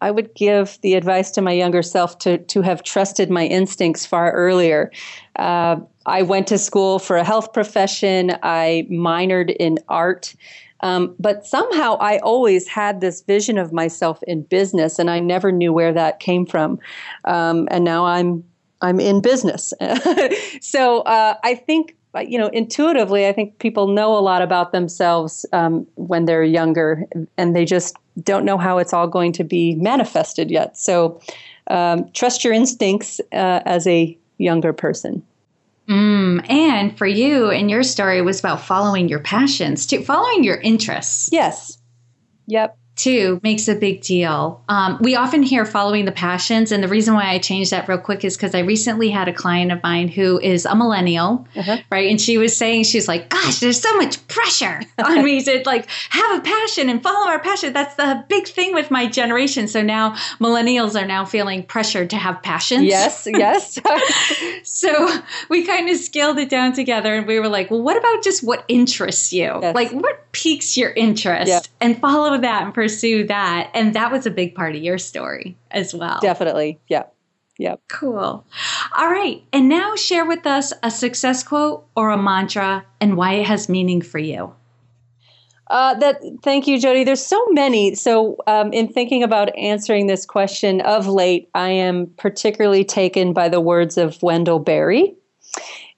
I 0.00 0.10
would 0.10 0.34
give 0.34 0.78
the 0.82 0.94
advice 0.94 1.30
to 1.32 1.42
my 1.42 1.52
younger 1.52 1.82
self 1.82 2.18
to 2.20 2.38
to 2.38 2.62
have 2.62 2.82
trusted 2.82 3.30
my 3.30 3.46
instincts 3.46 4.04
far 4.04 4.32
earlier. 4.32 4.90
Uh, 5.36 5.76
I 6.06 6.22
went 6.22 6.46
to 6.48 6.58
school 6.58 6.98
for 6.98 7.16
a 7.16 7.24
health 7.24 7.52
profession. 7.52 8.32
I 8.42 8.86
minored 8.90 9.54
in 9.56 9.78
art. 9.88 10.34
Um, 10.80 11.14
but 11.18 11.46
somehow 11.46 11.96
I 12.00 12.18
always 12.18 12.68
had 12.68 13.00
this 13.00 13.22
vision 13.22 13.56
of 13.56 13.72
myself 13.72 14.22
in 14.24 14.42
business, 14.42 14.98
and 14.98 15.10
I 15.10 15.18
never 15.18 15.50
knew 15.50 15.72
where 15.72 15.92
that 15.94 16.20
came 16.20 16.44
from. 16.44 16.78
Um, 17.24 17.68
and 17.70 17.84
now 17.84 18.04
I'm 18.04 18.44
I'm 18.82 19.00
in 19.00 19.22
business. 19.22 19.72
so 20.60 21.00
uh, 21.02 21.36
I 21.42 21.54
think 21.54 21.96
you 22.26 22.38
know 22.38 22.48
intuitively, 22.48 23.26
I 23.26 23.32
think 23.32 23.58
people 23.60 23.88
know 23.88 24.16
a 24.16 24.20
lot 24.20 24.42
about 24.42 24.72
themselves 24.72 25.46
um, 25.54 25.86
when 25.94 26.26
they're 26.26 26.44
younger, 26.44 27.04
and 27.38 27.56
they 27.56 27.64
just 27.64 27.96
don't 28.22 28.44
know 28.44 28.58
how 28.58 28.76
it's 28.76 28.92
all 28.92 29.08
going 29.08 29.32
to 29.32 29.44
be 29.44 29.76
manifested 29.76 30.50
yet. 30.50 30.76
So 30.76 31.18
um, 31.68 32.10
trust 32.12 32.44
your 32.44 32.52
instincts 32.52 33.20
uh, 33.32 33.60
as 33.64 33.86
a 33.86 34.16
younger 34.36 34.74
person. 34.74 35.22
Mm, 35.88 36.50
and 36.50 36.96
for 36.96 37.06
you 37.06 37.50
and 37.50 37.70
your 37.70 37.82
story 37.82 38.22
was 38.22 38.40
about 38.40 38.62
following 38.62 39.08
your 39.08 39.20
passions 39.20 39.86
too, 39.86 40.02
following 40.02 40.44
your 40.44 40.56
interests. 40.56 41.28
Yes. 41.32 41.78
Yep 42.46 42.78
too 42.96 43.40
makes 43.42 43.66
a 43.68 43.74
big 43.74 44.02
deal. 44.02 44.62
Um, 44.68 44.98
we 45.00 45.16
often 45.16 45.42
hear 45.42 45.64
following 45.64 46.04
the 46.04 46.12
passions, 46.12 46.70
and 46.70 46.82
the 46.82 46.88
reason 46.88 47.14
why 47.14 47.30
I 47.30 47.38
changed 47.38 47.70
that 47.72 47.88
real 47.88 47.98
quick 47.98 48.24
is 48.24 48.36
because 48.36 48.54
I 48.54 48.60
recently 48.60 49.10
had 49.10 49.28
a 49.28 49.32
client 49.32 49.72
of 49.72 49.82
mine 49.82 50.08
who 50.08 50.38
is 50.40 50.64
a 50.64 50.76
millennial, 50.76 51.46
uh-huh. 51.56 51.78
right? 51.90 52.08
And 52.08 52.20
she 52.20 52.38
was 52.38 52.56
saying 52.56 52.84
she's 52.84 53.08
like, 53.08 53.30
"Gosh, 53.30 53.58
there's 53.58 53.80
so 53.80 53.96
much 53.96 54.26
pressure 54.28 54.80
on 55.04 55.24
me 55.24 55.42
to 55.42 55.62
like 55.66 55.88
have 56.10 56.38
a 56.38 56.42
passion 56.42 56.88
and 56.88 57.02
follow 57.02 57.28
our 57.28 57.40
passion." 57.40 57.72
That's 57.72 57.96
the 57.96 58.24
big 58.28 58.46
thing 58.46 58.74
with 58.74 58.90
my 58.90 59.06
generation. 59.06 59.66
So 59.66 59.82
now 59.82 60.12
millennials 60.38 61.00
are 61.00 61.06
now 61.06 61.24
feeling 61.24 61.64
pressured 61.64 62.10
to 62.10 62.16
have 62.16 62.42
passions. 62.42 62.84
Yes, 62.84 63.26
yes. 63.26 63.78
so 64.62 65.20
we 65.48 65.66
kind 65.66 65.88
of 65.88 65.96
scaled 65.96 66.38
it 66.38 66.48
down 66.48 66.72
together, 66.72 67.14
and 67.14 67.26
we 67.26 67.40
were 67.40 67.48
like, 67.48 67.70
"Well, 67.70 67.82
what 67.82 67.96
about 67.96 68.22
just 68.22 68.44
what 68.44 68.64
interests 68.68 69.32
you? 69.32 69.58
Yes. 69.60 69.74
Like 69.74 69.90
what 69.90 70.30
piques 70.30 70.76
your 70.76 70.90
interest, 70.90 71.48
yep. 71.48 71.66
and 71.80 71.98
follow 71.98 72.38
that 72.38 72.62
and." 72.62 72.83
Pursue 72.84 73.26
that. 73.28 73.70
And 73.72 73.94
that 73.94 74.12
was 74.12 74.26
a 74.26 74.30
big 74.30 74.54
part 74.54 74.76
of 74.76 74.82
your 74.82 74.98
story 74.98 75.56
as 75.70 75.94
well. 75.94 76.18
Definitely. 76.20 76.78
Yeah. 76.86 77.04
Yep. 77.58 77.80
Cool. 77.88 78.44
All 78.94 79.10
right. 79.10 79.42
And 79.54 79.70
now 79.70 79.96
share 79.96 80.26
with 80.26 80.46
us 80.46 80.74
a 80.82 80.90
success 80.90 81.42
quote 81.42 81.86
or 81.96 82.10
a 82.10 82.22
mantra 82.22 82.84
and 83.00 83.16
why 83.16 83.36
it 83.36 83.46
has 83.46 83.70
meaning 83.70 84.02
for 84.02 84.18
you. 84.18 84.52
Uh, 85.68 85.94
that 85.94 86.20
thank 86.42 86.66
you, 86.66 86.78
Jodi. 86.78 87.04
There's 87.04 87.24
so 87.24 87.42
many. 87.52 87.94
So, 87.94 88.36
um, 88.46 88.70
in 88.74 88.92
thinking 88.92 89.22
about 89.22 89.56
answering 89.56 90.06
this 90.06 90.26
question 90.26 90.82
of 90.82 91.06
late, 91.06 91.48
I 91.54 91.70
am 91.70 92.08
particularly 92.18 92.84
taken 92.84 93.32
by 93.32 93.48
the 93.48 93.62
words 93.62 93.96
of 93.96 94.22
Wendell 94.22 94.58
Berry. 94.58 95.14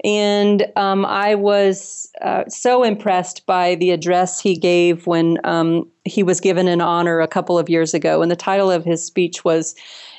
And 0.07 0.64
um, 0.77 1.05
I 1.05 1.35
was 1.35 2.09
uh, 2.23 2.45
so 2.49 2.85
impressed 2.85 3.45
by 3.45 3.75
the 3.75 3.90
address 3.90 4.40
he 4.40 4.57
gave 4.57 5.09
when 5.09 5.38
um, 5.42 5.90
he 6.05 6.23
was 6.23 6.40
given 6.40 6.69
an 6.69 6.81
honor 6.81 7.21
a 7.21 7.27
couple 7.27 7.59
of 7.59 7.69
years 7.69 7.92
ago. 7.92 8.23
And 8.23 8.31
the 8.31 8.37
title 8.37 8.71
of 8.71 8.85
his 8.85 9.05
speech 9.05 9.45
was 9.45 9.75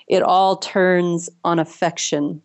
It 0.08 0.22
All 0.22 0.58
Turns 0.58 1.30
on 1.46 1.58
Affection. 1.58 2.42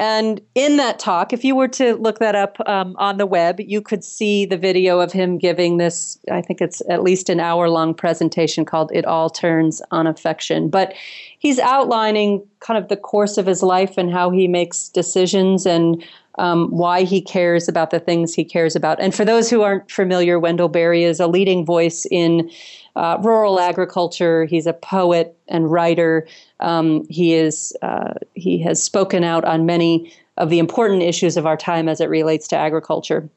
And 0.00 0.40
in 0.56 0.78
that 0.78 0.98
talk, 0.98 1.32
if 1.32 1.44
you 1.44 1.54
were 1.54 1.68
to 1.68 1.94
look 1.94 2.18
that 2.18 2.34
up 2.34 2.56
um, 2.66 2.96
on 2.98 3.18
the 3.18 3.26
web, 3.26 3.60
you 3.60 3.80
could 3.80 4.02
see 4.02 4.44
the 4.44 4.56
video 4.56 4.98
of 4.98 5.12
him 5.12 5.38
giving 5.38 5.76
this, 5.76 6.18
I 6.28 6.42
think 6.42 6.60
it's 6.60 6.82
at 6.90 7.04
least 7.04 7.28
an 7.28 7.38
hour 7.38 7.68
long 7.68 7.94
presentation 7.94 8.64
called 8.64 8.90
It 8.92 9.04
All 9.04 9.30
Turns 9.30 9.80
on 9.92 10.08
Affection. 10.08 10.70
But 10.70 10.92
he's 11.38 11.60
outlining 11.60 12.44
kind 12.58 12.82
of 12.82 12.88
the 12.88 12.96
course 12.96 13.38
of 13.38 13.46
his 13.46 13.62
life 13.62 13.96
and 13.96 14.10
how 14.10 14.30
he 14.30 14.48
makes 14.48 14.88
decisions 14.88 15.66
and 15.66 16.02
um, 16.38 16.70
why 16.70 17.02
he 17.02 17.20
cares 17.20 17.68
about 17.68 17.90
the 17.90 18.00
things 18.00 18.34
he 18.34 18.44
cares 18.44 18.74
about. 18.74 19.00
And 19.00 19.14
for 19.14 19.24
those 19.24 19.50
who 19.50 19.62
aren't 19.62 19.90
familiar, 19.90 20.38
Wendell 20.38 20.68
Berry 20.68 21.04
is 21.04 21.20
a 21.20 21.26
leading 21.26 21.64
voice 21.64 22.06
in 22.10 22.50
uh, 22.96 23.18
rural 23.22 23.60
agriculture. 23.60 24.44
He's 24.44 24.66
a 24.66 24.72
poet 24.72 25.36
and 25.48 25.70
writer. 25.70 26.26
Um, 26.60 27.06
he 27.08 27.34
is 27.34 27.76
uh, 27.82 28.14
he 28.34 28.58
has 28.62 28.82
spoken 28.82 29.24
out 29.24 29.44
on 29.44 29.66
many 29.66 30.12
of 30.36 30.50
the 30.50 30.58
important 30.58 31.02
issues 31.02 31.36
of 31.36 31.46
our 31.46 31.56
time 31.56 31.88
as 31.88 32.00
it 32.00 32.08
relates 32.08 32.48
to 32.48 32.56
agriculture. 32.56 33.28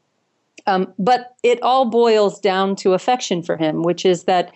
Um, 0.68 0.94
but 0.98 1.36
it 1.44 1.62
all 1.62 1.86
boils 1.86 2.40
down 2.40 2.76
to 2.78 2.94
affection 2.94 3.44
for 3.44 3.56
him, 3.56 3.84
which 3.84 4.06
is 4.06 4.24
that 4.24 4.52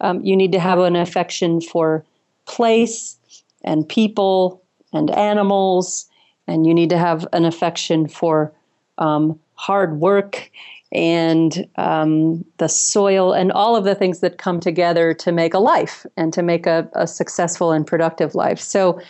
um, 0.00 0.24
you 0.24 0.36
need 0.36 0.52
to 0.52 0.60
have 0.60 0.78
an 0.78 0.96
affection 0.96 1.60
for 1.60 2.04
place 2.46 3.18
and 3.62 3.86
people 3.86 4.62
and 4.92 5.10
animals, 5.10 6.06
and 6.50 6.66
you 6.66 6.74
need 6.74 6.90
to 6.90 6.98
have 6.98 7.26
an 7.32 7.44
affection 7.44 8.08
for 8.08 8.52
um, 8.98 9.38
hard 9.54 10.00
work 10.00 10.50
and 10.92 11.68
um, 11.76 12.44
the 12.58 12.68
soil 12.68 13.32
and 13.32 13.52
all 13.52 13.76
of 13.76 13.84
the 13.84 13.94
things 13.94 14.20
that 14.20 14.38
come 14.38 14.58
together 14.58 15.14
to 15.14 15.30
make 15.30 15.54
a 15.54 15.58
life 15.58 16.04
and 16.16 16.32
to 16.32 16.42
make 16.42 16.66
a, 16.66 16.88
a 16.94 17.06
successful 17.06 17.70
and 17.70 17.86
productive 17.86 18.34
life. 18.34 18.58
So 18.58 19.00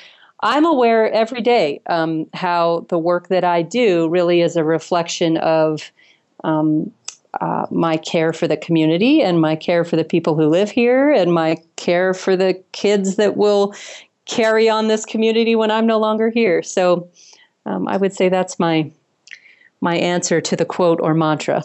I'm 0.43 0.65
aware 0.65 1.11
every 1.13 1.41
day 1.41 1.81
um, 1.87 2.27
how 2.35 2.87
the 2.89 2.99
work 2.99 3.29
that 3.29 3.45
I 3.45 3.63
do 3.63 4.09
really 4.09 4.43
is 4.43 4.57
a 4.57 4.65
reflection 4.65 5.39
of 5.39 5.91
um, 6.45 6.91
uh, 7.41 7.67
my 7.71 7.97
care 7.97 8.33
for 8.33 8.49
the 8.49 8.57
community 8.57 9.23
and 9.23 9.41
my 9.41 9.55
care 9.57 9.85
for 9.85 9.97
the 9.97 10.05
people 10.05 10.35
who 10.35 10.47
live 10.47 10.71
here 10.71 11.11
and 11.11 11.33
my 11.33 11.57
care 11.77 12.13
for 12.13 12.37
the 12.37 12.63
kids 12.73 13.17
that 13.17 13.37
will 13.37 13.75
carry 14.27 14.69
on 14.69 14.89
this 14.89 15.05
community 15.05 15.57
when 15.57 15.71
I'm 15.71 15.87
no 15.87 15.99
longer 15.99 16.31
here. 16.31 16.63
So 16.63 17.09
um, 17.67 17.89
I 17.89 17.97
would 17.97 18.13
say 18.13 18.29
that's 18.29 18.59
my 18.59 18.91
my 19.81 19.97
answer 19.97 20.41
to 20.41 20.57
the 20.57 20.65
quote 20.65 21.01
or 21.01 21.15
mantra. 21.15 21.65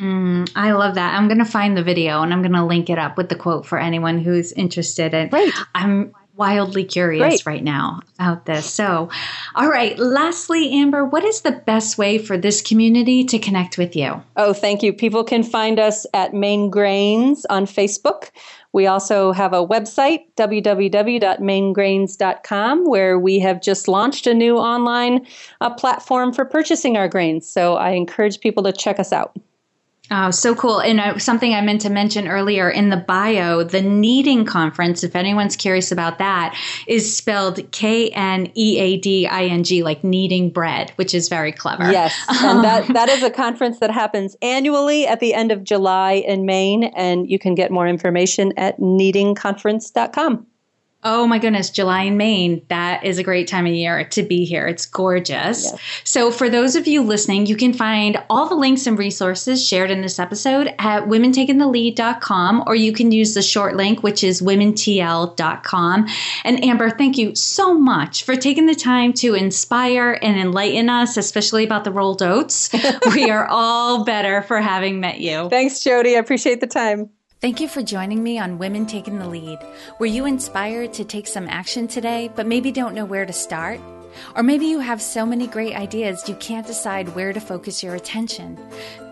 Mm, 0.00 0.50
I 0.54 0.72
love 0.72 0.94
that. 0.94 1.14
I'm 1.14 1.28
going 1.28 1.38
to 1.38 1.44
find 1.44 1.76
the 1.76 1.82
video 1.82 2.22
and 2.22 2.32
I'm 2.32 2.42
going 2.42 2.52
to 2.52 2.64
link 2.64 2.90
it 2.90 2.98
up 2.98 3.16
with 3.16 3.28
the 3.28 3.36
quote 3.36 3.66
for 3.66 3.78
anyone 3.78 4.18
who's 4.18 4.52
interested. 4.52 5.14
And 5.14 5.30
Great. 5.30 5.52
I'm 5.74 6.14
wildly 6.36 6.84
curious 6.84 7.42
Great. 7.42 7.46
right 7.46 7.64
now 7.64 8.00
about 8.18 8.46
this. 8.46 8.72
So, 8.72 9.10
all 9.54 9.68
right. 9.68 9.98
Lastly, 9.98 10.72
Amber, 10.72 11.04
what 11.04 11.24
is 11.24 11.42
the 11.42 11.52
best 11.52 11.98
way 11.98 12.16
for 12.18 12.38
this 12.38 12.62
community 12.62 13.24
to 13.24 13.38
connect 13.38 13.78
with 13.78 13.94
you? 13.94 14.20
Oh, 14.36 14.52
thank 14.52 14.82
you. 14.82 14.92
People 14.92 15.22
can 15.24 15.42
find 15.42 15.78
us 15.78 16.06
at 16.14 16.34
Maine 16.34 16.70
Grains 16.70 17.44
on 17.46 17.66
Facebook. 17.66 18.30
We 18.72 18.86
also 18.86 19.32
have 19.32 19.52
a 19.52 19.66
website, 19.66 20.20
www.mainegrains.com, 20.36 22.86
where 22.86 23.18
we 23.18 23.38
have 23.38 23.60
just 23.60 23.86
launched 23.86 24.26
a 24.26 24.32
new 24.32 24.56
online 24.56 25.26
uh, 25.60 25.74
platform 25.74 26.32
for 26.32 26.46
purchasing 26.46 26.96
our 26.96 27.08
grains. 27.08 27.46
So 27.46 27.76
I 27.76 27.90
encourage 27.90 28.40
people 28.40 28.62
to 28.62 28.72
check 28.72 28.98
us 28.98 29.12
out. 29.12 29.36
Oh, 30.10 30.30
so 30.30 30.54
cool. 30.54 30.80
And 30.80 31.00
uh, 31.00 31.18
something 31.18 31.54
I 31.54 31.60
meant 31.60 31.80
to 31.82 31.90
mention 31.90 32.28
earlier 32.28 32.68
in 32.68 32.90
the 32.90 32.96
bio, 32.96 33.62
the 33.62 33.80
Kneading 33.80 34.44
Conference, 34.44 35.04
if 35.04 35.14
anyone's 35.14 35.56
curious 35.56 35.92
about 35.92 36.18
that, 36.18 36.58
is 36.86 37.16
spelled 37.16 37.70
K 37.70 38.10
N 38.10 38.50
E 38.54 38.78
A 38.78 38.96
D 38.98 39.26
I 39.26 39.44
N 39.44 39.62
G, 39.62 39.82
like 39.82 40.02
kneading 40.02 40.50
bread, 40.50 40.90
which 40.96 41.14
is 41.14 41.28
very 41.28 41.52
clever. 41.52 41.90
Yes. 41.90 42.14
and 42.28 42.64
that, 42.64 42.88
that 42.88 43.08
is 43.08 43.22
a 43.22 43.30
conference 43.30 43.78
that 43.78 43.90
happens 43.90 44.36
annually 44.42 45.06
at 45.06 45.20
the 45.20 45.34
end 45.34 45.52
of 45.52 45.64
July 45.64 46.12
in 46.12 46.44
Maine. 46.44 46.84
And 46.84 47.30
you 47.30 47.38
can 47.38 47.54
get 47.54 47.70
more 47.70 47.86
information 47.86 48.52
at 48.56 48.78
kneadingconference.com. 48.80 50.46
Oh 51.04 51.26
my 51.26 51.38
goodness, 51.38 51.70
July 51.70 52.02
in 52.02 52.16
Maine. 52.16 52.64
That 52.68 53.04
is 53.04 53.18
a 53.18 53.24
great 53.24 53.48
time 53.48 53.66
of 53.66 53.72
year 53.72 54.04
to 54.04 54.22
be 54.22 54.44
here. 54.44 54.68
It's 54.68 54.86
gorgeous. 54.86 55.64
Yes. 55.64 55.80
So, 56.04 56.30
for 56.30 56.48
those 56.48 56.76
of 56.76 56.86
you 56.86 57.02
listening, 57.02 57.46
you 57.46 57.56
can 57.56 57.72
find 57.72 58.22
all 58.30 58.48
the 58.48 58.54
links 58.54 58.86
and 58.86 58.96
resources 58.96 59.66
shared 59.66 59.90
in 59.90 60.00
this 60.00 60.20
episode 60.20 60.68
at 60.78 61.04
womentakingthelead.com, 61.04 62.64
or 62.68 62.76
you 62.76 62.92
can 62.92 63.10
use 63.10 63.34
the 63.34 63.42
short 63.42 63.74
link, 63.74 64.04
which 64.04 64.22
is 64.22 64.40
womentl.com. 64.42 66.08
And 66.44 66.64
Amber, 66.64 66.90
thank 66.90 67.18
you 67.18 67.34
so 67.34 67.74
much 67.74 68.22
for 68.22 68.36
taking 68.36 68.66
the 68.66 68.74
time 68.74 69.12
to 69.14 69.34
inspire 69.34 70.18
and 70.22 70.38
enlighten 70.38 70.88
us, 70.88 71.16
especially 71.16 71.64
about 71.64 71.82
the 71.82 71.90
rolled 71.90 72.22
oats. 72.22 72.70
we 73.14 73.28
are 73.28 73.48
all 73.48 74.04
better 74.04 74.42
for 74.42 74.60
having 74.60 75.00
met 75.00 75.20
you. 75.20 75.48
Thanks, 75.48 75.82
Jodi. 75.82 76.14
I 76.14 76.20
appreciate 76.20 76.60
the 76.60 76.68
time. 76.68 77.10
Thank 77.42 77.60
you 77.60 77.66
for 77.66 77.82
joining 77.82 78.22
me 78.22 78.38
on 78.38 78.58
Women 78.58 78.86
Taking 78.86 79.18
the 79.18 79.26
Lead. 79.26 79.58
Were 79.98 80.06
you 80.06 80.26
inspired 80.26 80.92
to 80.92 81.04
take 81.04 81.26
some 81.26 81.48
action 81.48 81.88
today, 81.88 82.30
but 82.36 82.46
maybe 82.46 82.70
don't 82.70 82.94
know 82.94 83.04
where 83.04 83.26
to 83.26 83.32
start? 83.32 83.80
Or 84.36 84.44
maybe 84.44 84.66
you 84.66 84.78
have 84.78 85.02
so 85.02 85.26
many 85.26 85.48
great 85.48 85.74
ideas 85.74 86.28
you 86.28 86.36
can't 86.36 86.68
decide 86.68 87.16
where 87.16 87.32
to 87.32 87.40
focus 87.40 87.82
your 87.82 87.96
attention. 87.96 88.56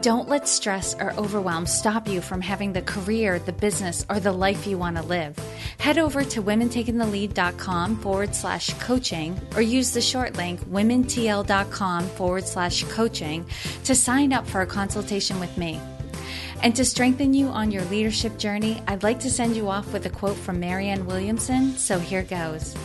Don't 0.01 0.29
let 0.29 0.47
stress 0.47 0.95
or 0.95 1.13
overwhelm 1.15 1.67
stop 1.67 2.07
you 2.07 2.21
from 2.21 2.41
having 2.41 2.73
the 2.73 2.83
career, 2.83 3.41
the 3.41 3.53
business, 3.53 4.07
or 4.09 4.21
the 4.21 4.31
life 4.31 4.65
you 4.65 4.79
want 4.79 4.97
to 4.97 5.03
live. 5.03 5.37
Head 5.79 5.99
over 5.99 6.23
to 6.23 6.41
womentakingthelead.com 6.41 7.97
forward 7.97 8.37
slash 8.37 8.73
coaching 8.75 9.41
or 9.57 9.63
use 9.63 9.91
the 9.91 10.01
short 10.01 10.37
link 10.37 10.61
womentl.com 10.67 12.07
forward 12.11 12.47
slash 12.47 12.85
coaching 12.85 13.45
to 13.83 13.97
sign 13.97 14.33
up 14.33 14.47
for 14.47 14.61
a 14.61 14.67
consultation 14.67 15.41
with 15.41 15.59
me. 15.59 15.81
And 16.63 16.77
to 16.77 16.85
strengthen 16.85 17.33
you 17.33 17.47
on 17.49 17.71
your 17.71 17.85
leadership 17.85 18.37
journey, 18.37 18.83
I'd 18.87 19.03
like 19.03 19.19
to 19.21 19.31
send 19.31 19.57
you 19.57 19.71
off 19.71 19.95
with 19.95 20.05
a 20.05 20.11
quote 20.11 20.37
from 20.37 20.61
Marianne 20.61 21.07
Williamson. 21.07 21.73
So 21.79 21.99
here 21.99 22.23
goes. 22.23 22.77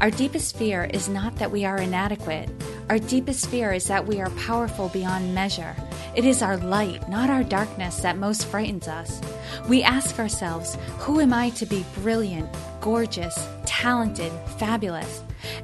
Our 0.00 0.10
deepest 0.10 0.56
fear 0.56 0.84
is 0.92 1.08
not 1.08 1.36
that 1.36 1.52
we 1.52 1.64
are 1.64 1.78
inadequate. 1.78 2.50
Our 2.88 2.98
deepest 2.98 3.46
fear 3.46 3.72
is 3.72 3.86
that 3.86 4.04
we 4.04 4.20
are 4.20 4.30
powerful 4.30 4.88
beyond 4.88 5.32
measure. 5.32 5.76
It 6.16 6.24
is 6.24 6.42
our 6.42 6.56
light, 6.56 7.08
not 7.08 7.30
our 7.30 7.44
darkness, 7.44 8.00
that 8.00 8.18
most 8.18 8.46
frightens 8.46 8.88
us. 8.88 9.20
We 9.68 9.84
ask 9.84 10.18
ourselves, 10.18 10.76
Who 10.98 11.20
am 11.20 11.32
I 11.32 11.50
to 11.50 11.66
be 11.66 11.86
brilliant, 11.94 12.48
gorgeous, 12.80 13.46
talented, 13.64 14.32
fabulous? 14.58 15.22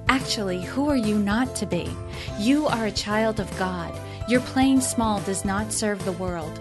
Actually, 0.08 0.62
who 0.62 0.88
are 0.88 0.96
you 0.96 1.18
not 1.18 1.56
to 1.56 1.66
be? 1.66 1.90
You 2.38 2.68
are 2.68 2.86
a 2.86 2.92
child 2.92 3.40
of 3.40 3.58
God. 3.58 3.92
Your 4.28 4.40
playing 4.40 4.80
small 4.82 5.20
does 5.22 5.44
not 5.44 5.72
serve 5.72 6.04
the 6.04 6.12
world. 6.12 6.60